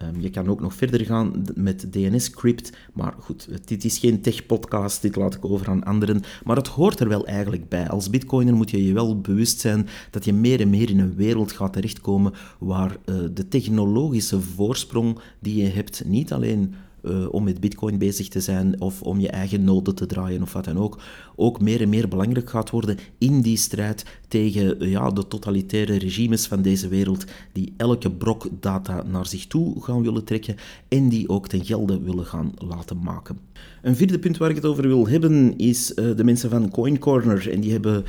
Um, 0.02 0.20
je 0.20 0.30
kan 0.30 0.48
ook 0.48 0.60
nog 0.60 0.74
verder 0.74 1.04
gaan 1.04 1.44
met 1.54 1.92
DNS-crypt, 1.92 2.72
maar 2.92 3.14
goed, 3.18 3.48
dit 3.64 3.84
is 3.84 3.98
geen 3.98 4.20
tech-podcast, 4.20 5.02
dit 5.02 5.16
laat 5.16 5.34
ik 5.34 5.44
over 5.44 5.68
aan 5.68 5.84
anderen, 5.84 6.22
maar 6.44 6.56
het 6.56 6.68
hoort 6.68 7.00
er 7.00 7.08
wel 7.08 7.26
eigenlijk 7.26 7.68
bij. 7.68 7.88
Als 7.88 8.10
bitcoiner 8.10 8.54
moet 8.54 8.70
je 8.70 8.86
je 8.86 8.92
wel 8.92 9.20
bewust 9.20 9.60
zijn 9.60 9.88
dat 10.10 10.24
je 10.24 10.32
meer 10.32 10.60
en 10.60 10.70
meer 10.70 10.90
in 10.90 11.00
een 11.00 11.14
wereld 11.14 11.52
gaat 11.52 11.72
terechtkomen 11.72 12.32
waar 12.58 12.90
uh, 12.90 13.16
de 13.34 13.48
technologische 13.48 14.40
voorsprong 14.40 15.18
die 15.38 15.62
je 15.62 15.68
hebt 15.68 16.02
niet 16.06 16.32
alleen 16.32 16.74
uh, 17.02 17.32
om 17.32 17.44
met 17.44 17.60
bitcoin 17.60 17.98
bezig 17.98 18.28
te 18.28 18.40
zijn 18.40 18.80
of 18.80 19.02
om 19.02 19.20
je 19.20 19.28
eigen 19.28 19.64
node 19.64 19.94
te 19.94 20.06
draaien 20.06 20.42
of 20.42 20.52
wat 20.52 20.64
dan 20.64 20.78
ook, 20.78 20.98
ook 21.36 21.60
meer 21.60 21.80
en 21.80 21.88
meer 21.88 22.08
belangrijk 22.08 22.50
gaat 22.50 22.70
worden 22.70 22.98
in 23.18 23.40
die 23.40 23.56
strijd 23.56 24.04
tegen 24.28 24.82
uh, 24.82 24.90
ja, 24.90 25.10
de 25.10 25.28
totalitaire 25.28 25.98
regimes 25.98 26.46
van 26.46 26.62
deze 26.62 26.88
wereld 26.88 27.24
die 27.52 27.74
elke 27.76 28.10
brok 28.10 28.48
data 28.60 29.02
naar 29.02 29.26
zich 29.26 29.46
toe 29.46 29.82
gaan 29.82 30.02
willen 30.02 30.24
trekken 30.24 30.56
en 30.88 31.08
die 31.08 31.28
ook 31.28 31.48
ten 31.48 31.64
gelde 31.64 32.00
willen 32.00 32.26
gaan 32.26 32.52
laten 32.68 32.98
maken. 33.02 33.38
Een 33.82 33.96
vierde 33.96 34.18
punt 34.18 34.36
waar 34.36 34.50
ik 34.50 34.56
het 34.56 34.64
over 34.64 34.86
wil 34.86 35.08
hebben 35.08 35.58
is 35.58 35.90
uh, 35.90 36.16
de 36.16 36.24
mensen 36.24 36.50
van 36.50 36.70
Coin 36.70 36.98
Corner. 36.98 37.50
En 37.50 37.60
die 37.60 37.72
hebben 37.72 38.04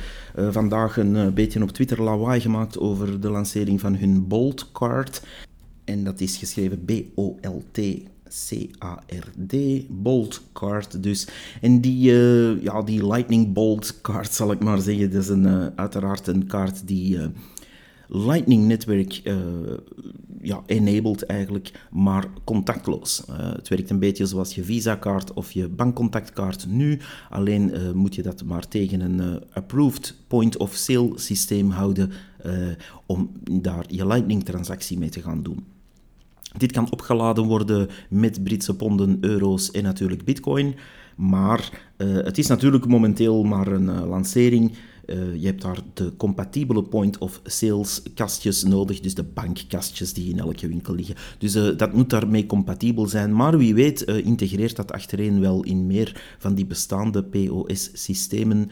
vandaag 0.50 0.96
een 0.96 1.34
beetje 1.34 1.62
op 1.62 1.70
Twitter 1.70 2.02
lawaai 2.02 2.40
gemaakt 2.40 2.78
over 2.78 3.20
de 3.20 3.30
lancering 3.30 3.80
van 3.80 3.96
hun 3.96 4.28
Bolt 4.28 4.72
Card. 4.72 5.22
En 5.84 6.04
dat 6.04 6.20
is 6.20 6.36
geschreven 6.36 6.84
B-O-L-T 6.84 7.80
C-A-R-D, 8.32 9.54
Bolt 9.88 10.42
Card 10.52 11.02
dus. 11.02 11.28
En 11.60 11.80
die, 11.80 12.12
uh, 12.12 12.62
ja, 12.62 12.82
die 12.82 13.06
Lightning 13.06 13.52
Bolt 13.52 14.00
Card, 14.00 14.32
zal 14.32 14.52
ik 14.52 14.60
maar 14.60 14.80
zeggen, 14.80 15.10
dat 15.10 15.22
is 15.22 15.28
een, 15.28 15.46
uh, 15.46 15.66
uiteraard 15.74 16.26
een 16.26 16.46
kaart 16.46 16.86
die 16.86 17.16
uh, 17.16 17.24
Lightning 18.08 18.66
Network 18.66 19.22
ja, 20.42 20.62
enabled 20.66 21.26
eigenlijk, 21.26 21.86
maar 21.90 22.26
contactloos. 22.44 23.22
het 23.32 23.68
werkt 23.68 23.90
een 23.90 23.98
beetje 23.98 24.26
zoals 24.26 24.54
je 24.54 24.64
Visa-kaart 24.64 25.32
of 25.32 25.52
je 25.52 25.68
bankcontactkaart 25.68 26.66
nu, 26.66 26.98
alleen 27.30 27.72
moet 27.94 28.14
je 28.14 28.22
dat 28.22 28.44
maar 28.44 28.68
tegen 28.68 29.00
een 29.00 29.42
approved 29.52 30.14
point-of-sale 30.26 31.12
systeem 31.14 31.70
houden 31.70 32.12
om 33.06 33.30
daar 33.50 33.84
je 33.88 34.06
Lightning-transactie 34.06 34.98
mee 34.98 35.10
te 35.10 35.22
gaan 35.22 35.42
doen. 35.42 35.64
Dit 36.56 36.72
kan 36.72 36.90
opgeladen 36.90 37.44
worden 37.44 37.88
met 38.08 38.44
Britse 38.44 38.76
ponden, 38.76 39.18
euro's 39.20 39.70
en 39.70 39.82
natuurlijk 39.82 40.24
bitcoin. 40.24 40.74
Maar 41.16 41.70
uh, 41.98 42.14
het 42.14 42.38
is 42.38 42.46
natuurlijk 42.46 42.86
momenteel 42.86 43.42
maar 43.42 43.66
een 43.66 43.88
uh, 43.88 44.08
lancering. 44.08 44.72
Uh, 45.06 45.34
je 45.34 45.46
hebt 45.46 45.62
daar 45.62 45.78
de 45.94 46.16
compatibele 46.16 46.82
point-of-sales 46.82 48.02
kastjes 48.14 48.64
nodig, 48.64 49.00
dus 49.00 49.14
de 49.14 49.22
bankkastjes 49.22 50.12
die 50.12 50.30
in 50.30 50.38
elke 50.38 50.68
winkel 50.68 50.94
liggen. 50.94 51.14
Dus 51.38 51.56
uh, 51.56 51.76
dat 51.76 51.92
moet 51.92 52.10
daarmee 52.10 52.46
compatibel 52.46 53.06
zijn. 53.06 53.34
Maar 53.34 53.58
wie 53.58 53.74
weet 53.74 54.08
uh, 54.08 54.26
integreert 54.26 54.76
dat 54.76 54.92
achtereen 54.92 55.40
wel 55.40 55.62
in 55.62 55.86
meer 55.86 56.36
van 56.38 56.54
die 56.54 56.66
bestaande 56.66 57.24
POS-systemen. 57.24 58.70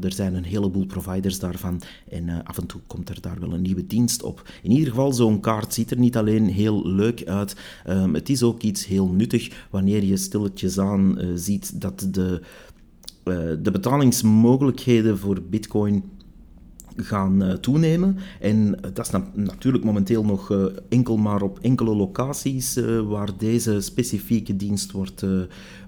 er 0.00 0.12
zijn 0.12 0.34
een 0.34 0.44
heleboel 0.44 0.86
providers 0.86 1.38
daarvan 1.38 1.82
en 2.08 2.44
af 2.44 2.58
en 2.58 2.66
toe 2.66 2.80
komt 2.86 3.08
er 3.08 3.20
daar 3.20 3.40
wel 3.40 3.52
een 3.52 3.62
nieuwe 3.62 3.86
dienst 3.86 4.22
op. 4.22 4.48
In 4.62 4.70
ieder 4.70 4.88
geval, 4.88 5.12
zo'n 5.12 5.40
kaart 5.40 5.74
ziet 5.74 5.90
er 5.90 5.98
niet 5.98 6.16
alleen 6.16 6.46
heel 6.46 6.86
leuk 6.86 7.24
uit, 7.24 7.56
um, 7.88 8.14
het 8.14 8.28
is 8.28 8.42
ook 8.42 8.62
iets 8.62 8.86
heel 8.86 9.08
nuttig 9.08 9.66
wanneer 9.70 10.04
je 10.04 10.16
stilletjes 10.16 10.78
aan 10.78 11.18
ziet 11.34 11.80
dat 11.80 12.08
de 12.10 12.40
eh, 12.40 12.46
de 13.62 13.70
betalingsmogelijkheden 13.70 15.18
voor 15.18 15.42
Bitcoin 15.42 16.04
gaan 16.96 17.42
uh, 17.42 17.52
toenemen. 17.52 18.16
En 18.40 18.78
dat 18.92 19.06
is 19.06 19.20
natuurlijk 19.34 19.84
momenteel 19.84 20.24
nog 20.24 20.50
uh, 20.50 20.64
enkel 20.88 21.16
maar 21.16 21.42
op 21.42 21.58
enkele 21.60 21.94
locaties 21.94 22.78
waar 23.08 23.28
deze 23.38 23.80
specifieke 23.80 24.56
dienst 24.56 24.92
wordt, 24.92 25.24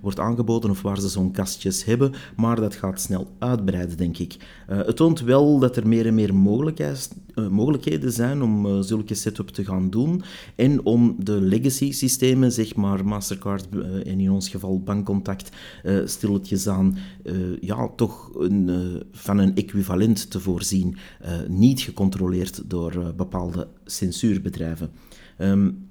wordt 0.01 0.19
aangeboden 0.19 0.71
of 0.71 0.83
waar 0.83 1.01
ze 1.01 1.09
zo'n 1.09 1.33
kastjes 1.33 1.85
hebben, 1.85 2.13
maar 2.37 2.57
dat 2.57 2.75
gaat 2.75 3.01
snel 3.01 3.31
uitbreiden, 3.39 3.97
denk 3.97 4.19
ik. 4.19 4.37
het 4.67 4.97
toont 4.97 5.21
wel 5.21 5.59
dat 5.59 5.77
er 5.77 5.89
meer 5.89 6.07
en 6.07 6.15
meer 6.15 6.35
mogelijkheden 7.51 8.13
zijn 8.13 8.43
om 8.43 8.83
zulke 8.83 9.15
setup 9.15 9.49
te 9.49 9.65
gaan 9.65 9.91
doen 9.91 10.23
en 10.57 10.85
om 10.85 11.17
de 11.19 11.41
legacy 11.41 11.93
systemen, 11.93 12.53
zeg 12.53 12.75
maar 12.75 13.05
Mastercard 13.05 13.69
en 14.05 14.21
in 14.21 14.31
ons 14.31 14.49
geval 14.49 14.81
Bankcontact, 14.81 15.51
stilletjes 16.05 16.69
aan, 16.69 16.97
ja, 17.61 17.89
toch 17.97 18.31
een, 18.39 18.71
van 19.13 19.39
een 19.39 19.55
equivalent 19.55 20.31
te 20.31 20.41
voorzien. 20.41 20.92
Uh, 21.23 21.29
niet 21.49 21.81
gecontroleerd 21.81 22.63
door 22.71 22.95
uh, 22.95 23.09
bepaalde 23.17 23.69
censuurbedrijven. 23.85 24.91
Um, 25.39 25.91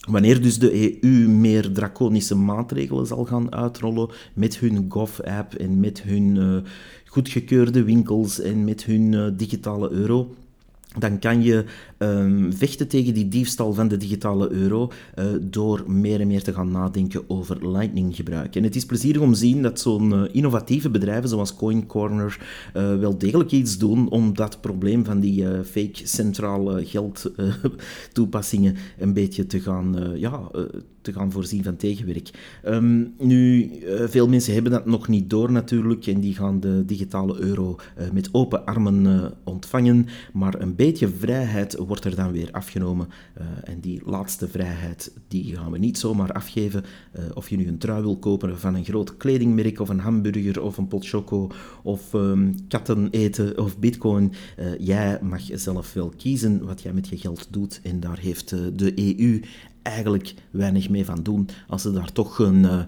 Wanneer 0.00 0.42
dus 0.42 0.58
de 0.58 1.02
EU 1.02 1.28
meer 1.28 1.72
draconische 1.72 2.34
maatregelen 2.34 3.06
zal 3.06 3.24
gaan 3.24 3.54
uitrollen 3.54 4.10
met 4.34 4.58
hun 4.58 4.86
Gov-app 4.88 5.54
en 5.54 5.80
met 5.80 6.02
hun 6.02 6.36
uh, 6.36 6.56
goedgekeurde 7.04 7.84
winkels 7.84 8.40
en 8.40 8.64
met 8.64 8.84
hun 8.84 9.36
digitale 9.36 9.90
euro, 9.90 10.34
dan 10.98 11.18
kan 11.18 11.42
je 11.42 11.64
um, 11.98 12.52
vechten 12.52 12.88
tegen 12.88 13.14
die 13.14 13.28
diefstal 13.28 13.72
van 13.72 13.88
de 13.88 13.96
digitale 13.96 14.50
euro 14.50 14.90
uh, 15.18 15.24
door 15.40 15.84
meer 15.86 16.20
en 16.20 16.26
meer 16.26 16.42
te 16.42 16.52
gaan 16.52 16.70
nadenken 16.70 17.22
over 17.26 17.70
Lightning 17.70 18.16
gebruik. 18.16 18.56
En 18.56 18.62
het 18.62 18.76
is 18.76 18.86
plezierig 18.86 19.22
om 19.22 19.32
te 19.32 19.38
zien 19.38 19.62
dat 19.62 19.80
zo'n 19.80 20.12
uh, 20.12 20.22
innovatieve 20.32 20.90
bedrijven 20.90 21.28
zoals 21.28 21.56
Coin 21.56 21.86
Corner 21.86 22.38
uh, 22.76 22.98
wel 22.98 23.18
degelijk 23.18 23.50
iets 23.50 23.78
doen 23.78 24.08
om 24.08 24.34
dat 24.34 24.60
probleem 24.60 25.04
van 25.04 25.20
die 25.20 25.44
fake 25.64 26.00
centrale 26.04 26.86
geldtoepassingen 26.86 28.76
een 28.98 29.12
beetje 29.12 29.46
te 29.46 29.60
gaan, 29.60 30.12
ja, 30.14 30.50
te 31.02 31.12
gaan 31.12 31.32
voorzien 31.32 31.64
van 31.64 31.76
tegenwerk. 31.76 32.58
Um, 32.66 33.14
nu, 33.18 33.70
veel 34.06 34.28
mensen 34.28 34.54
hebben 34.54 34.72
dat 34.72 34.86
nog 34.86 35.08
niet 35.08 35.30
door 35.30 35.52
natuurlijk 35.52 36.06
en 36.06 36.20
die 36.20 36.34
gaan 36.34 36.60
de 36.60 36.84
digitale 36.84 37.40
euro 37.40 37.76
met 38.12 38.28
open 38.32 38.64
armen 38.64 39.32
ontvangen, 39.44 40.06
maar 40.32 40.60
een 40.60 40.74
beetje 40.84 41.08
vrijheid 41.08 41.76
wordt 41.76 42.04
er 42.04 42.14
dan 42.14 42.32
weer 42.32 42.48
afgenomen. 42.52 43.08
Uh, 43.38 43.44
en 43.64 43.80
die 43.80 44.02
laatste 44.04 44.48
vrijheid, 44.48 45.12
die 45.28 45.56
gaan 45.56 45.70
we 45.70 45.78
niet 45.78 45.98
zomaar 45.98 46.32
afgeven. 46.32 46.84
Uh, 47.18 47.24
of 47.34 47.48
je 47.48 47.56
nu 47.56 47.68
een 47.68 47.78
trui 47.78 48.02
wil 48.02 48.18
kopen 48.18 48.58
van 48.58 48.74
een 48.74 48.84
groot 48.84 49.16
kledingmerk, 49.16 49.80
of 49.80 49.88
een 49.88 50.00
hamburger, 50.00 50.62
of 50.62 50.78
een 50.78 50.88
pot 50.88 51.08
choco, 51.08 51.50
of 51.82 52.12
um, 52.12 52.54
katten 52.68 53.08
eten, 53.10 53.58
of 53.58 53.78
bitcoin. 53.78 54.32
Uh, 54.58 54.66
jij 54.78 55.18
mag 55.22 55.42
zelf 55.52 55.92
wel 55.92 56.12
kiezen 56.16 56.64
wat 56.64 56.82
jij 56.82 56.92
met 56.92 57.08
je 57.08 57.18
geld 57.18 57.46
doet. 57.50 57.80
En 57.82 58.00
daar 58.00 58.18
heeft 58.18 58.48
de 58.78 59.16
EU 59.18 59.42
eigenlijk 59.82 60.34
weinig 60.50 60.88
mee 60.88 61.04
van 61.04 61.22
doen. 61.22 61.48
Als 61.68 61.82
ze 61.82 61.92
daar 61.92 62.12
toch 62.12 62.38
een 62.38 62.86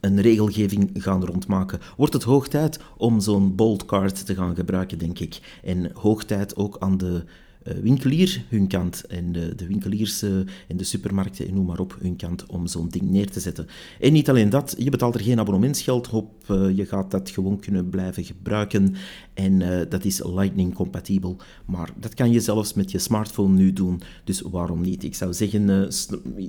een 0.00 0.20
regelgeving 0.20 0.90
gaan 0.94 1.24
rondmaken, 1.24 1.80
wordt 1.96 2.12
het 2.12 2.22
hoog 2.22 2.48
tijd 2.48 2.80
om 2.96 3.20
zo'n 3.20 3.54
bold 3.54 3.84
card 3.84 4.26
te 4.26 4.34
gaan 4.34 4.54
gebruiken, 4.54 4.98
denk 4.98 5.18
ik. 5.18 5.58
En 5.62 5.90
hoog 5.94 6.24
tijd 6.24 6.56
ook 6.56 6.76
aan 6.78 6.96
de 6.96 7.24
winkelier 7.62 8.44
hun 8.48 8.66
kant 8.66 9.04
en 9.06 9.32
de, 9.32 9.54
de 9.54 9.66
winkeliers 9.66 10.22
uh, 10.22 10.30
en 10.68 10.76
de 10.76 10.84
supermarkten 10.84 11.48
en 11.48 11.54
noem 11.54 11.66
maar 11.66 11.78
op 11.78 11.96
hun 12.00 12.16
kant 12.16 12.46
om 12.46 12.66
zo'n 12.66 12.88
ding 12.88 13.10
neer 13.10 13.30
te 13.30 13.40
zetten. 13.40 13.66
En 14.00 14.12
niet 14.12 14.28
alleen 14.28 14.50
dat, 14.50 14.74
je 14.78 14.90
betaalt 14.90 15.14
er 15.14 15.20
geen 15.20 15.38
abonnementsgeld 15.38 16.10
op, 16.10 16.44
uh, 16.50 16.76
je 16.76 16.86
gaat 16.86 17.10
dat 17.10 17.30
gewoon 17.30 17.60
kunnen 17.60 17.88
blijven 17.88 18.24
gebruiken 18.24 18.94
en 19.34 19.86
dat 19.88 20.04
is 20.04 20.22
Lightning 20.24 20.74
compatibel. 20.74 21.36
Maar 21.64 21.90
dat 22.00 22.14
kan 22.14 22.32
je 22.32 22.40
zelfs 22.40 22.74
met 22.74 22.90
je 22.90 22.98
smartphone 22.98 23.56
nu 23.56 23.72
doen, 23.72 24.00
dus 24.24 24.40
waarom 24.40 24.80
niet? 24.80 25.04
Ik 25.04 25.14
zou 25.14 25.32
zeggen, 25.32 25.90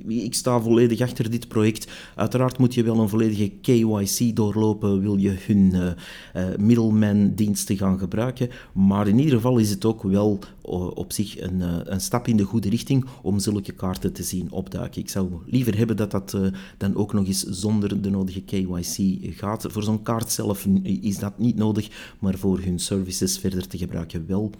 ik 0.08 0.34
sta 0.34 0.60
volledig 0.60 1.00
achter 1.00 1.30
dit 1.30 1.48
project. 1.48 1.92
Uiteraard 2.14 2.58
moet 2.58 2.74
je 2.74 2.82
wel 2.82 2.98
een 2.98 3.08
volledige 3.08 3.52
KYC 3.62 4.36
doorlopen, 4.36 5.00
wil 5.00 5.16
je 5.16 5.36
hun 5.46 5.94
middleman 6.58 7.34
diensten 7.34 7.76
gaan 7.76 7.98
gebruiken, 7.98 8.48
maar 8.72 9.08
in 9.08 9.18
ieder 9.18 9.34
geval 9.34 9.58
is 9.58 9.70
het 9.70 9.84
ook 9.84 10.02
wel 10.02 10.38
op 11.00 11.12
zich 11.12 11.40
een, 11.40 11.62
eh, 11.62 11.78
een, 11.84 12.00
stap 12.00 12.28
in 12.28 12.36
de 12.36 12.44
goede 12.44 12.68
richting 12.68 13.04
om 13.22 13.38
zulke 13.38 13.72
kaarten 13.72 14.12
te 14.12 14.22
zien 14.22 14.50
opduiken. 14.50 15.00
Ik 15.00 15.08
zou 15.08 15.30
liever 15.46 15.76
hebben 15.76 15.96
dat 15.96 16.10
dat 16.10 16.32
uh, 16.32 16.46
dan 16.76 16.94
ook 16.96 17.12
nog 17.12 17.26
eens 17.26 17.42
zonder 17.42 18.02
de 18.02 18.10
nodige 18.10 18.42
KYC 18.42 19.18
gaat. 19.36 19.66
Voor 19.68 19.82
zo'n 19.82 20.02
kaart 20.02 20.32
zelf 20.32 20.66
is 20.82 21.18
dat 21.18 21.38
niet 21.38 21.56
nodig, 21.56 22.14
maar 22.18 22.38
voor 22.38 22.60
hun 22.60 22.78
services 22.78 23.38
verder 23.38 23.66
te 23.66 23.78
gebruiken 23.78 24.26
wel. 24.26 24.50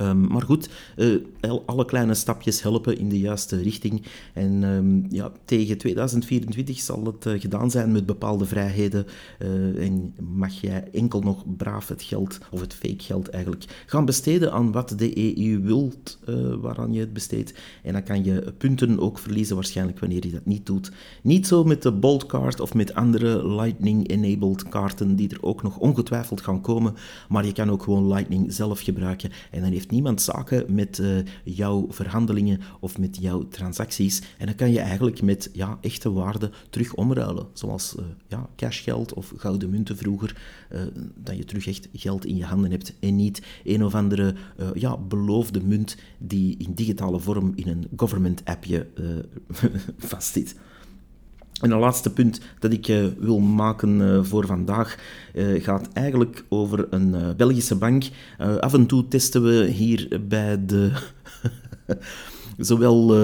Um, 0.00 0.26
maar 0.26 0.42
goed, 0.42 0.68
uh, 0.96 1.20
alle 1.66 1.84
kleine 1.84 2.14
stapjes 2.14 2.62
helpen 2.62 2.98
in 2.98 3.08
de 3.08 3.18
juiste 3.20 3.62
richting. 3.62 4.02
En 4.32 4.62
um, 4.62 5.06
ja, 5.08 5.32
tegen 5.44 5.78
2024 5.78 6.80
zal 6.80 7.04
het 7.04 7.26
uh, 7.26 7.40
gedaan 7.40 7.70
zijn 7.70 7.92
met 7.92 8.06
bepaalde 8.06 8.44
vrijheden. 8.44 9.06
Uh, 9.38 9.84
en 9.86 10.14
mag 10.34 10.60
jij 10.60 10.88
enkel 10.92 11.20
nog 11.20 11.56
braaf 11.56 11.88
het 11.88 12.02
geld, 12.02 12.38
of 12.50 12.60
het 12.60 12.74
fake 12.74 13.02
geld 13.02 13.28
eigenlijk, 13.28 13.84
gaan 13.86 14.04
besteden 14.04 14.52
aan 14.52 14.72
wat 14.72 14.94
de 14.96 15.38
EU 15.38 15.60
wilt 15.60 16.18
waaraan 16.60 16.92
je 16.92 17.00
het 17.00 17.12
besteedt. 17.12 17.54
En 17.82 17.92
dan 17.92 18.02
kan 18.02 18.24
je 18.24 18.52
punten 18.58 19.00
ook 19.00 19.18
verliezen 19.18 19.54
waarschijnlijk 19.54 19.98
wanneer 19.98 20.26
je 20.26 20.32
dat 20.32 20.46
niet 20.46 20.66
doet. 20.66 20.92
Niet 21.22 21.46
zo 21.46 21.64
met 21.64 21.82
de 21.82 21.92
Bolt 21.92 22.26
Card 22.26 22.60
of 22.60 22.74
met 22.74 22.94
andere 22.94 23.48
Lightning-enabled 23.48 24.68
kaarten 24.68 25.16
die 25.16 25.28
er 25.28 25.42
ook 25.42 25.62
nog 25.62 25.78
ongetwijfeld 25.78 26.40
gaan 26.40 26.60
komen. 26.60 26.94
Maar 27.28 27.46
je 27.46 27.52
kan 27.52 27.70
ook 27.70 27.82
gewoon 27.82 28.08
Lightning 28.08 28.52
zelf 28.52 28.80
gebruiken 28.80 29.30
en 29.50 29.60
dan 29.60 29.70
heeft 29.82 29.94
niemand 29.94 30.22
zaken 30.22 30.74
met 30.74 30.98
uh, 30.98 31.18
jouw 31.44 31.86
verhandelingen 31.88 32.60
of 32.80 32.98
met 32.98 33.16
jouw 33.20 33.48
transacties. 33.48 34.22
En 34.38 34.46
dan 34.46 34.54
kan 34.54 34.72
je 34.72 34.80
eigenlijk 34.80 35.22
met 35.22 35.50
ja, 35.52 35.78
echte 35.80 36.12
waarde 36.12 36.50
terug 36.70 36.94
omruilen. 36.94 37.46
Zoals 37.52 37.94
uh, 37.98 38.04
ja, 38.28 38.48
cashgeld 38.56 39.14
of 39.14 39.32
gouden 39.36 39.70
munten 39.70 39.96
vroeger. 39.96 40.36
Uh, 40.72 40.80
dat 41.14 41.36
je 41.36 41.44
terug 41.44 41.66
echt 41.66 41.88
geld 41.92 42.24
in 42.24 42.36
je 42.36 42.44
handen 42.44 42.70
hebt 42.70 42.94
en 43.00 43.16
niet 43.16 43.42
een 43.64 43.84
of 43.84 43.94
andere 43.94 44.34
ja, 44.74 44.96
beloofde 44.96 45.60
munt 45.62 45.96
die 46.18 46.56
in 46.58 46.72
digitale 46.74 47.20
vorm 47.20 47.52
in 47.54 47.68
een 47.68 47.88
government 47.96 48.44
appje 48.44 48.86
vastzit. 49.98 50.56
En 51.62 51.70
een 51.70 51.78
laatste 51.78 52.12
punt 52.12 52.40
dat 52.58 52.72
ik 52.72 52.88
uh, 52.88 53.06
wil 53.18 53.38
maken 53.38 54.00
uh, 54.00 54.18
voor 54.22 54.46
vandaag 54.46 54.96
uh, 55.34 55.64
gaat 55.64 55.88
eigenlijk 55.92 56.44
over 56.48 56.86
een 56.90 57.36
Belgische 57.36 57.76
bank. 57.76 58.04
af 58.60 58.74
en 58.74 58.86
toe 58.86 59.08
testen 59.08 59.42
we 59.42 59.64
hier 59.64 60.20
bij 60.28 60.66
de. 60.66 60.90
zowel 62.64 63.14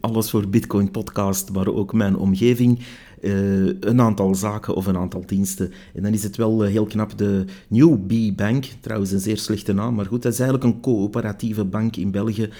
alles 0.00 0.30
voor 0.30 0.48
Bitcoin 0.48 0.90
podcast, 0.90 1.52
maar 1.52 1.68
ook 1.68 1.92
mijn 1.92 2.16
omgeving. 2.16 2.78
Uh, 3.20 3.66
een 3.80 4.00
aantal 4.00 4.34
zaken 4.34 4.74
of 4.74 4.86
een 4.86 4.96
aantal 4.96 5.22
diensten. 5.26 5.72
En 5.94 6.02
dan 6.02 6.12
is 6.12 6.22
het 6.22 6.36
wel 6.36 6.64
uh, 6.64 6.70
heel 6.70 6.86
knap 6.86 7.18
de 7.18 7.44
New 7.68 8.06
B 8.06 8.36
Bank, 8.36 8.64
trouwens 8.80 9.10
een 9.10 9.20
zeer 9.20 9.38
slechte 9.38 9.72
naam, 9.72 9.94
maar 9.94 10.06
goed, 10.06 10.22
dat 10.22 10.32
is 10.32 10.40
eigenlijk 10.40 10.74
een 10.74 10.80
coöperatieve 10.80 11.64
bank 11.64 11.96
in 11.96 12.10
België. 12.10 12.50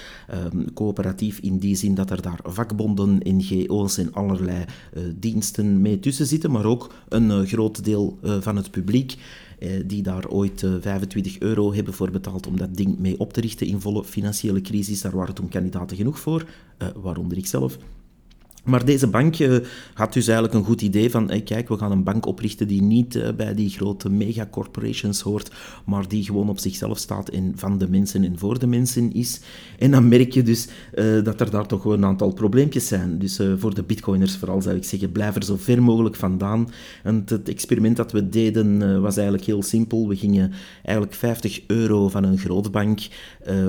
Uh, 0.53 0.63
coöperatief 0.73 1.39
in 1.39 1.57
die 1.57 1.75
zin 1.75 1.95
dat 1.95 2.09
er 2.09 2.21
daar 2.21 2.39
vakbonden, 2.43 3.19
NGO's 3.23 3.97
en 3.97 4.13
allerlei 4.13 4.65
eh, 4.93 5.03
diensten 5.15 5.81
mee 5.81 5.99
tussen 5.99 6.25
zitten, 6.25 6.51
maar 6.51 6.65
ook 6.65 6.93
een 7.09 7.47
groot 7.47 7.83
deel 7.83 8.19
van 8.39 8.55
het 8.55 8.71
publiek. 8.71 9.15
Die 9.85 10.03
daar 10.03 10.27
ooit 10.27 10.63
25 10.79 11.39
euro 11.39 11.73
hebben 11.73 11.93
voor 11.93 12.11
betaald 12.11 12.47
om 12.47 12.57
dat 12.57 12.75
ding 12.75 12.97
mee 12.99 13.19
op 13.19 13.33
te 13.33 13.41
richten 13.41 13.67
in 13.67 13.81
volle 13.81 14.03
financiële 14.03 14.61
crisis. 14.61 15.01
Daar 15.01 15.15
waren 15.15 15.35
toen 15.35 15.49
kandidaten 15.49 15.97
genoeg 15.97 16.19
voor, 16.19 16.45
waaronder 16.95 17.37
ik 17.37 17.45
zelf. 17.45 17.77
Maar 18.67 18.85
deze 18.85 19.07
bank 19.07 19.39
uh, 19.39 19.57
had 19.93 20.13
dus 20.13 20.27
eigenlijk 20.27 20.57
een 20.57 20.65
goed 20.65 20.81
idee 20.81 21.09
van, 21.09 21.41
kijk, 21.43 21.67
we 21.67 21.77
gaan 21.77 21.91
een 21.91 22.03
bank 22.03 22.25
oprichten 22.25 22.67
die 22.67 22.81
niet 22.81 23.15
uh, 23.15 23.29
bij 23.37 23.53
die 23.53 23.69
grote 23.69 24.09
megacorporations 24.09 25.21
hoort, 25.21 25.51
maar 25.85 26.07
die 26.07 26.23
gewoon 26.23 26.49
op 26.49 26.59
zichzelf 26.59 26.97
staat 26.97 27.29
en 27.29 27.53
van 27.55 27.77
de 27.77 27.89
mensen 27.89 28.23
en 28.23 28.37
voor 28.37 28.59
de 28.59 28.67
mensen 28.67 29.13
is. 29.13 29.39
En 29.79 29.91
dan 29.91 30.07
merk 30.07 30.33
je 30.33 30.43
dus 30.43 30.67
uh, 30.95 31.23
dat 31.23 31.41
er 31.41 31.49
daar 31.49 31.65
toch 31.65 31.85
een 31.85 32.05
aantal 32.05 32.33
probleempjes 32.33 32.87
zijn. 32.87 33.19
Dus 33.19 33.39
voor 33.57 33.73
de 33.73 33.83
bitcoiners 33.83 34.35
vooral 34.37 34.61
zou 34.61 34.75
ik 34.75 34.83
zeggen, 34.83 35.11
blijf 35.11 35.35
er 35.35 35.43
zo 35.43 35.55
ver 35.57 35.83
mogelijk 35.83 36.15
vandaan. 36.15 36.69
En 37.03 37.23
het 37.25 37.49
experiment 37.49 37.97
dat 37.97 38.11
we 38.11 38.29
deden 38.29 39.01
was 39.01 39.15
eigenlijk 39.15 39.47
heel 39.47 39.63
simpel. 39.63 40.07
We 40.07 40.15
gingen 40.15 40.51
eigenlijk 40.83 41.15
50 41.15 41.61
euro 41.67 42.09
van 42.09 42.23
een 42.23 42.37
grootbank 42.37 42.99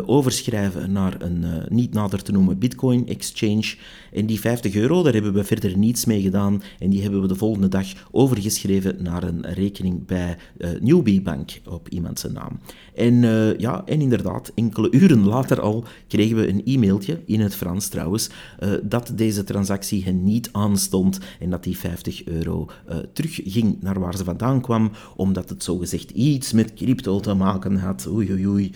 overschrijven 0.06 0.92
naar 0.92 1.16
een 1.18 1.44
niet 1.68 1.92
nader 1.92 2.22
te 2.22 2.32
noemen 2.32 2.58
bitcoin 2.58 3.08
exchange. 3.08 3.74
En 4.12 4.26
die 4.26 4.40
50 4.40 4.74
euro 4.74 4.87
daar 4.88 5.12
hebben 5.12 5.32
we 5.32 5.44
verder 5.44 5.78
niets 5.78 6.04
mee 6.04 6.20
gedaan 6.20 6.62
en 6.78 6.90
die 6.90 7.02
hebben 7.02 7.20
we 7.20 7.28
de 7.28 7.34
volgende 7.34 7.68
dag 7.68 7.86
overgeschreven 8.10 9.02
naar 9.02 9.22
een 9.22 9.46
rekening 9.46 10.06
bij 10.06 10.36
uh, 10.58 10.68
Newbie 10.80 11.22
Bank 11.22 11.60
op 11.68 11.88
iemand 11.88 12.18
zijn 12.18 12.32
naam. 12.32 12.60
En 12.94 13.14
uh, 13.14 13.58
ja, 13.58 13.82
en 13.86 14.00
inderdaad, 14.00 14.52
enkele 14.54 14.90
uren 14.90 15.24
later 15.24 15.60
al 15.60 15.84
kregen 16.06 16.36
we 16.36 16.48
een 16.48 16.64
e-mailtje, 16.64 17.20
in 17.26 17.40
het 17.40 17.54
Frans 17.54 17.88
trouwens, 17.88 18.30
uh, 18.60 18.70
dat 18.82 19.12
deze 19.14 19.44
transactie 19.44 20.04
hen 20.04 20.24
niet 20.24 20.48
aanstond 20.52 21.18
en 21.40 21.50
dat 21.50 21.64
die 21.64 21.78
50 21.78 22.24
euro 22.24 22.70
terugging 23.12 23.76
naar 23.80 24.00
waar 24.00 24.16
ze 24.16 24.24
vandaan 24.24 24.60
kwam, 24.60 24.90
omdat 25.16 25.48
het 25.48 25.62
zogezegd 25.64 26.10
iets 26.10 26.52
met 26.52 26.74
crypto 26.74 27.20
te 27.20 27.34
maken 27.34 27.76
had. 27.76 28.08
Oei, 28.10 28.32
oei, 28.32 28.46
oei. 28.46 28.72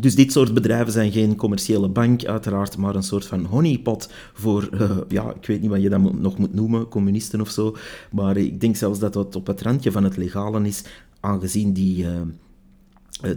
Dus 0.00 0.14
dit 0.14 0.32
soort 0.32 0.54
bedrijven 0.54 0.92
zijn 0.92 1.12
geen 1.12 1.36
commerciële 1.36 1.88
bank, 1.88 2.24
uiteraard, 2.24 2.76
maar 2.76 2.94
een 2.94 3.02
soort 3.02 3.26
van 3.26 3.44
honeypot 3.44 4.12
voor, 4.32 4.68
uh, 4.72 4.96
ja, 5.08 5.34
ik 5.34 5.46
weet 5.46 5.60
niet 5.60 5.70
wat 5.70 5.82
je 5.82 5.88
dat 5.88 6.12
nog 6.12 6.38
moet 6.38 6.54
noemen, 6.54 6.88
communisten 6.88 7.40
of 7.40 7.50
zo. 7.50 7.76
Maar 8.10 8.36
ik 8.36 8.60
denk 8.60 8.76
zelfs 8.76 8.98
dat 8.98 9.12
dat 9.12 9.36
op 9.36 9.46
het 9.46 9.62
randje 9.62 9.92
van 9.92 10.04
het 10.04 10.16
legale 10.16 10.66
is, 10.66 10.84
aangezien 11.20 11.72
die, 11.72 12.04
uh, 12.04 12.20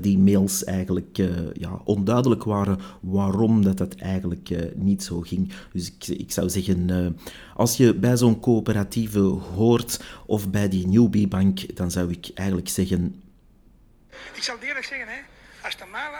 die 0.01 0.17
mails 0.17 0.63
eigenlijk 0.63 1.17
ja, 1.53 1.81
onduidelijk 1.83 2.43
waren 2.43 2.79
waarom 3.01 3.63
dat, 3.63 3.77
dat 3.77 3.95
eigenlijk 3.95 4.75
niet 4.75 5.03
zo 5.03 5.19
ging. 5.19 5.51
Dus 5.73 5.87
ik, 5.87 6.07
ik 6.07 6.31
zou 6.31 6.49
zeggen, 6.49 7.15
als 7.55 7.77
je 7.77 7.93
bij 7.93 8.17
zo'n 8.17 8.39
coöperatieve 8.39 9.19
hoort 9.55 10.03
of 10.25 10.49
bij 10.49 10.69
die 10.69 10.87
Newbie 10.87 11.27
Bank, 11.27 11.75
dan 11.75 11.91
zou 11.91 12.11
ik 12.11 12.31
eigenlijk 12.33 12.69
zeggen... 12.69 13.21
Ik 14.35 14.43
zal 14.43 14.55
eerlijk 14.61 14.85
zeggen, 14.85 15.07
hè 15.07 15.33
als 15.65 15.77
de 15.77 15.85
maal 15.91 16.13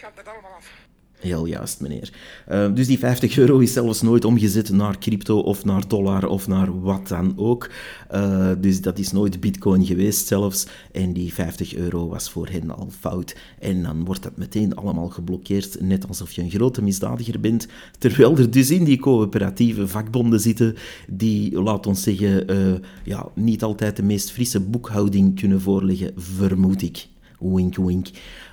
dat 0.00 0.28
allemaal 0.28 0.54
af. 0.56 0.86
Heel 1.16 1.46
juist, 1.46 1.80
meneer. 1.80 2.12
Uh, 2.50 2.74
dus 2.74 2.86
die 2.86 2.98
50 2.98 3.38
euro 3.38 3.58
is 3.58 3.72
zelfs 3.72 4.02
nooit 4.02 4.24
omgezet 4.24 4.70
naar 4.70 4.98
crypto 4.98 5.38
of 5.38 5.64
naar 5.64 5.88
dollar 5.88 6.26
of 6.26 6.46
naar 6.46 6.80
wat 6.80 7.08
dan 7.08 7.32
ook. 7.36 7.70
Uh, 8.14 8.50
dus 8.60 8.80
dat 8.80 8.98
is 8.98 9.12
nooit 9.12 9.40
bitcoin 9.40 9.86
geweest 9.86 10.26
zelfs. 10.26 10.66
En 10.92 11.12
die 11.12 11.34
50 11.34 11.74
euro 11.74 12.08
was 12.08 12.30
voor 12.30 12.48
hen 12.48 12.76
al 12.76 12.88
fout. 12.98 13.36
En 13.58 13.82
dan 13.82 14.04
wordt 14.04 14.22
dat 14.22 14.36
meteen 14.36 14.74
allemaal 14.74 15.08
geblokkeerd, 15.08 15.80
net 15.80 16.08
alsof 16.08 16.32
je 16.32 16.42
een 16.42 16.50
grote 16.50 16.82
misdadiger 16.82 17.40
bent. 17.40 17.66
Terwijl 17.98 18.36
er 18.36 18.50
dus 18.50 18.70
in 18.70 18.84
die 18.84 18.98
coöperatieve 18.98 19.88
vakbonden 19.88 20.40
zitten 20.40 20.76
die, 21.08 21.62
laat 21.62 21.86
ons 21.86 22.02
zeggen, 22.02 22.50
uh, 22.50 22.74
ja, 23.04 23.28
niet 23.34 23.62
altijd 23.62 23.96
de 23.96 24.02
meest 24.02 24.30
frisse 24.30 24.60
boekhouding 24.60 25.40
kunnen 25.40 25.60
voorleggen, 25.60 26.12
vermoed 26.16 26.82
ik. 26.82 27.06
Wink, 27.38 27.76
wink. 27.76 28.08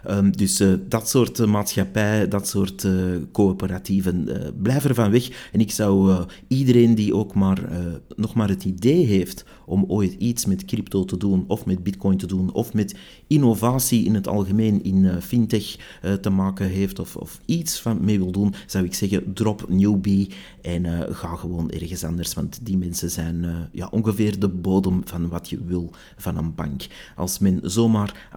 Um, 0.10 0.38
dus 0.38 0.62
uh, 0.62 0.74
dat 0.88 1.10
soort 1.10 1.40
uh, 1.40 1.48
maatschappij, 1.48 2.28
dat 2.28 2.48
soort 2.48 2.84
uh, 2.84 2.94
coöperatieven, 3.32 4.28
blijf 4.62 4.84
er 4.84 4.96
van 4.96 5.12
weg. 5.12 5.50
En 5.52 5.60
ik 5.60 5.72
zou 5.72 6.26
iedereen 6.48 6.96
die 6.96 7.16
ook 7.16 7.34
maar 7.34 7.70
nog 8.16 8.34
maar 8.34 8.50
het 8.50 8.64
idee 8.64 9.06
heeft 9.06 9.46
om 9.66 9.86
ooit 9.88 10.14
iets 10.14 10.46
met 10.46 10.66
crypto 10.66 11.06
te 11.06 11.18
doen, 11.18 11.44
of 11.48 11.66
met 11.66 11.84
bitcoin 11.84 12.18
te 12.18 12.28
doen, 12.28 12.54
of 12.54 12.74
met 12.74 12.96
innovatie 13.28 14.06
in 14.06 14.14
het 14.14 14.28
algemeen 14.28 14.84
in 14.84 15.22
fintech 15.22 15.76
te 16.22 16.30
maken 16.30 16.68
heeft, 16.68 17.00
of, 17.00 17.16
of 17.16 17.40
iets 17.46 17.82
van 17.82 18.04
mee 18.04 18.18
wil 18.18 18.32
doen, 18.32 18.54
zou 18.68 18.86
ik 18.86 18.94
zeggen, 18.94 19.34
drop 19.34 19.66
newbie 19.70 20.30
en 20.62 20.86
ga 21.16 21.36
gewoon 21.36 21.72
ergens 21.72 22.04
anders. 22.04 22.34
Want 22.34 22.60
die 22.66 22.78
mensen 22.78 23.12
zijn 23.12 23.46
ja, 23.72 23.88
ongeveer 23.92 24.40
de 24.40 24.50
bodem 24.50 25.02
van 25.06 25.30
wat 25.30 25.50
je 25.50 25.60
wil 25.66 25.92
van 26.18 26.38
een 26.38 26.56
bank. 26.56 26.82
Als 27.16 27.40
men 27.40 27.60
zomaar 27.64 28.30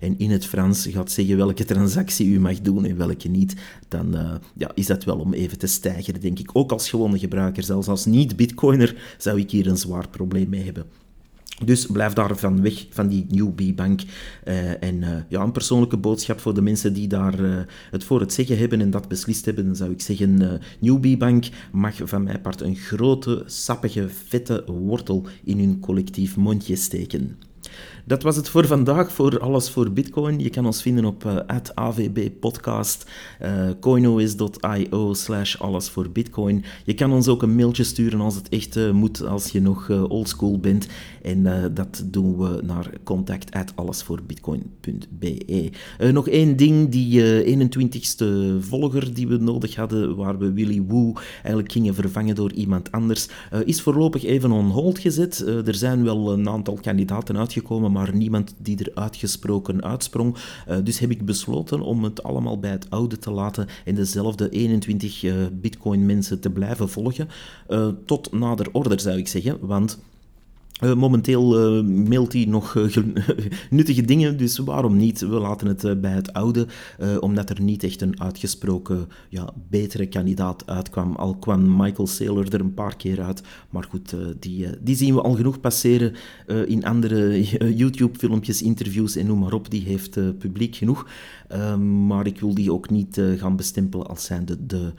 en 0.00 0.18
in 0.18 0.30
het 0.30 0.46
Frans 0.46 0.86
gaat 0.90 1.10
zeggen 1.10 1.36
welke 1.36 1.64
transactie 1.64 2.26
u 2.26 2.40
mag 2.40 2.60
doen 2.60 2.84
en 2.84 2.96
welke 2.96 3.28
niet, 3.28 3.54
dan 3.88 4.14
uh, 4.14 4.34
ja, 4.56 4.70
is 4.74 4.86
dat 4.86 5.04
wel 5.04 5.18
om 5.18 5.32
even 5.32 5.58
te 5.58 5.66
stijgen, 5.66 6.20
denk 6.20 6.38
ik. 6.38 6.50
Ook 6.52 6.72
als 6.72 6.90
gewone 6.90 7.18
gebruiker, 7.18 7.62
zelfs 7.62 7.88
als 7.88 8.04
niet-bitcoiner, 8.04 9.14
zou 9.18 9.40
ik 9.40 9.50
hier 9.50 9.66
een 9.66 9.76
zwaar 9.76 10.08
probleem 10.08 10.48
mee 10.48 10.64
hebben. 10.64 10.84
Dus 11.64 11.86
blijf 11.86 12.12
daar 12.12 12.36
van 12.36 12.62
weg, 12.62 12.86
van 12.90 13.08
die 13.08 13.26
newbie-bank. 13.28 14.00
Uh, 14.44 14.82
en 14.82 14.94
uh, 15.02 15.08
ja, 15.28 15.40
een 15.40 15.52
persoonlijke 15.52 15.96
boodschap 15.96 16.40
voor 16.40 16.54
de 16.54 16.62
mensen 16.62 16.92
die 16.92 17.08
daar 17.08 17.66
het 17.90 18.04
voor 18.04 18.20
het 18.20 18.32
zeggen 18.32 18.58
hebben 18.58 18.80
en 18.80 18.90
dat 18.90 19.08
beslist 19.08 19.44
hebben, 19.44 19.66
dan 19.66 19.76
zou 19.76 19.90
ik 19.90 20.00
zeggen, 20.00 20.60
newbie-bank 20.80 21.44
mag 21.72 21.94
van 22.04 22.22
mijn 22.22 22.40
part 22.40 22.60
een 22.60 22.76
grote, 22.76 23.42
sappige, 23.46 24.08
vette 24.08 24.64
wortel 24.66 25.26
in 25.44 25.58
hun 25.58 25.80
collectief 25.80 26.36
mondje 26.36 26.76
steken. 26.76 27.36
Dat 28.06 28.22
was 28.22 28.36
het 28.36 28.48
voor 28.48 28.66
vandaag, 28.66 29.12
voor 29.12 29.38
Alles 29.38 29.70
voor 29.70 29.92
Bitcoin. 29.92 30.38
Je 30.38 30.50
kan 30.50 30.66
ons 30.66 30.82
vinden 30.82 31.04
op 31.04 31.24
uh, 31.24 31.36
AVB 31.74 32.28
Podcast, 32.40 33.10
uh, 33.42 33.68
coinois.io 33.80 35.14
slash 35.14 35.56
Alles 35.56 35.88
voor 35.88 36.10
Bitcoin. 36.10 36.64
Je 36.84 36.94
kan 36.94 37.12
ons 37.12 37.28
ook 37.28 37.42
een 37.42 37.54
mailtje 37.54 37.84
sturen 37.84 38.20
als 38.20 38.34
het 38.34 38.48
echt 38.48 38.76
uh, 38.76 38.90
moet, 38.90 39.26
als 39.26 39.50
je 39.50 39.60
nog 39.60 39.90
oldschool 39.90 40.58
bent. 40.58 40.86
En 41.22 41.72
dat 41.74 42.04
doen 42.06 42.38
we 42.38 42.60
naar 42.62 42.90
contact@allesvoorbitcoin.be. 43.04 45.70
nog 46.12 46.28
één 46.28 46.56
ding, 46.56 46.88
die 46.88 47.42
21ste 47.58 48.24
volger 48.60 49.14
die 49.14 49.28
we 49.28 49.36
nodig 49.36 49.74
hadden, 49.74 50.16
waar 50.16 50.38
we 50.38 50.52
Willy 50.52 50.82
Woo 50.82 51.12
eigenlijk 51.34 51.72
gingen 51.72 51.94
vervangen 51.94 52.34
door 52.34 52.52
iemand 52.52 52.92
anders, 52.92 53.28
is 53.64 53.80
voorlopig 53.80 54.24
even 54.24 54.52
on 54.52 54.70
hold 54.70 54.98
gezet. 54.98 55.46
er 55.66 55.74
zijn 55.74 56.04
wel 56.04 56.32
een 56.32 56.48
aantal 56.48 56.78
kandidaten 56.82 57.38
uitgekomen, 57.38 57.92
maar 57.94 58.14
niemand 58.14 58.54
die 58.58 58.78
er 58.78 58.90
uitgesproken 58.94 59.84
uitsprong. 59.84 60.36
Uh, 60.68 60.76
dus 60.84 60.98
heb 60.98 61.10
ik 61.10 61.24
besloten 61.24 61.80
om 61.80 62.04
het 62.04 62.22
allemaal 62.22 62.58
bij 62.58 62.70
het 62.70 62.90
oude 62.90 63.18
te 63.18 63.30
laten 63.30 63.66
en 63.84 63.94
dezelfde 63.94 64.48
21 64.48 65.22
uh, 65.22 65.34
bitcoin 65.52 66.06
mensen 66.06 66.40
te 66.40 66.50
blijven 66.50 66.88
volgen. 66.88 67.28
Uh, 67.68 67.88
tot 68.06 68.32
nader 68.32 68.68
order 68.72 69.00
zou 69.00 69.18
ik 69.18 69.28
zeggen, 69.28 69.58
want 69.60 69.98
uh, 70.82 70.94
momenteel 70.94 71.76
uh, 71.78 71.84
mailt 71.84 72.32
hij 72.32 72.44
nog 72.44 72.74
uh, 72.74 72.96
nuttige 73.70 74.02
dingen, 74.02 74.36
dus 74.36 74.58
waarom 74.58 74.96
niet? 74.96 75.20
We 75.20 75.26
laten 75.26 75.66
het 75.66 76.00
bij 76.00 76.12
het 76.12 76.32
oude, 76.32 76.66
omdat 77.20 77.50
er 77.50 77.60
niet 77.60 77.82
echt 77.82 78.02
een 78.02 78.20
uitgesproken 78.20 79.08
ja, 79.28 79.52
betere 79.68 80.06
kandidaat 80.06 80.66
uitkwam. 80.66 81.16
Al 81.16 81.36
kwam 81.36 81.76
Michael 81.76 82.06
Saylor 82.06 82.54
er 82.54 82.60
een 82.60 82.74
paar 82.74 82.96
keer 82.96 83.22
uit, 83.22 83.42
maar 83.70 83.84
goed, 83.90 84.14
die, 84.40 84.66
die 84.80 84.96
zien 84.96 85.14
we 85.14 85.22
al 85.22 85.34
genoeg 85.34 85.60
passeren 85.60 86.14
in 86.66 86.84
andere 86.84 87.44
YouTube-filmpjes, 87.80 88.62
interviews 88.62 89.16
en 89.16 89.26
noem 89.26 89.38
maar 89.38 89.52
op. 89.52 89.70
Die 89.70 89.82
heeft 89.82 90.38
publiek 90.38 90.76
genoeg, 90.76 91.06
maar 92.06 92.26
ik 92.26 92.40
wil 92.40 92.54
die 92.54 92.72
ook 92.72 92.90
niet 92.90 93.20
gaan 93.36 93.56
bestempelen 93.56 94.06
als 94.06 94.24
zijnde 94.24 94.66
de... 94.66 94.66
de 94.66 94.92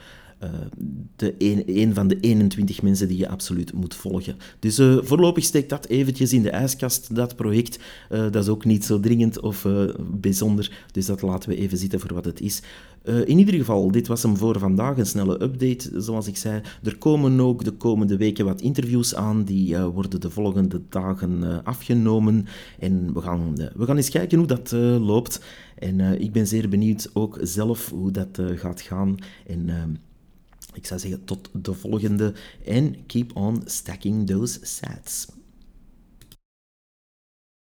de 1.16 1.36
een, 1.38 1.94
van 1.94 2.08
de 2.08 2.20
21 2.20 2.82
mensen 2.82 3.08
die 3.08 3.18
je 3.18 3.30
absoluut 3.30 3.74
moet 3.74 3.96
volgen. 3.96 4.36
Dus 4.60 4.80
uh, 4.80 4.98
voorlopig 5.02 5.44
steekt 5.44 5.70
dat 5.70 5.88
eventjes 5.88 6.34
in 6.34 6.42
de 6.42 6.50
ijskast, 6.50 7.16
dat 7.16 7.36
project. 7.36 7.80
Uh, 8.12 8.20
dat 8.20 8.44
is 8.44 8.48
ook 8.50 8.66
niet 8.66 8.86
zo 8.86 9.00
dringend 9.00 9.40
of 9.40 9.68
bijzonder, 10.12 10.72
dus 10.92 11.06
dat 11.06 11.22
laten 11.22 11.50
we 11.50 11.56
even 11.56 11.78
zitten 11.78 12.00
voor 12.00 12.14
wat 12.14 12.26
het 12.26 12.42
is. 12.42 12.62
in 13.04 13.38
ieder 13.38 13.54
geval, 13.54 13.92
dit 13.92 14.08
was 14.08 14.24
hem 14.24 14.38
voor 14.38 14.60
vandaag, 14.60 14.98
een 14.98 15.06
snelle 15.06 15.42
update. 15.42 16.02
Zoals 16.02 16.28
ik 16.28 16.38
zei, 16.38 16.62
er 16.84 16.98
komen 16.98 17.40
ook 17.40 17.64
de 17.64 17.72
komende 17.72 18.18
weken 18.18 18.46
wat 18.46 18.62
interviews 18.62 19.16
aan, 19.16 19.44
die 19.44 19.78
worden 19.78 20.22
de 20.22 20.30
volgende 20.30 20.82
dagen 20.90 21.64
afgenomen. 21.64 22.46
En 22.80 23.14
we 23.14 23.22
gaan, 23.22 23.56
we 23.76 23.86
gaan 23.86 23.98
eens 23.98 24.10
kijken 24.10 24.38
hoe 24.38 24.48
dat 24.48 24.72
loopt. 25.02 25.46
En 25.76 26.00
ik 26.22 26.32
ben 26.32 26.48
zeer 26.48 26.70
benieuwd 26.70 27.10
ook 27.14 27.40
zelf 27.42 27.90
hoe 27.90 28.12
dat 28.12 28.40
gaat 28.56 28.82
gaan. 28.82 29.16
En 29.48 29.70
ik 30.78 30.86
zou 30.86 31.00
zeggen 31.00 31.26
tot 31.26 31.50
de 31.54 31.74
volgende 31.74 32.34
en 32.66 33.06
keep 33.06 33.36
on 33.36 33.62
stacking 33.66 34.28
those 34.28 34.60
sats. 34.62 35.28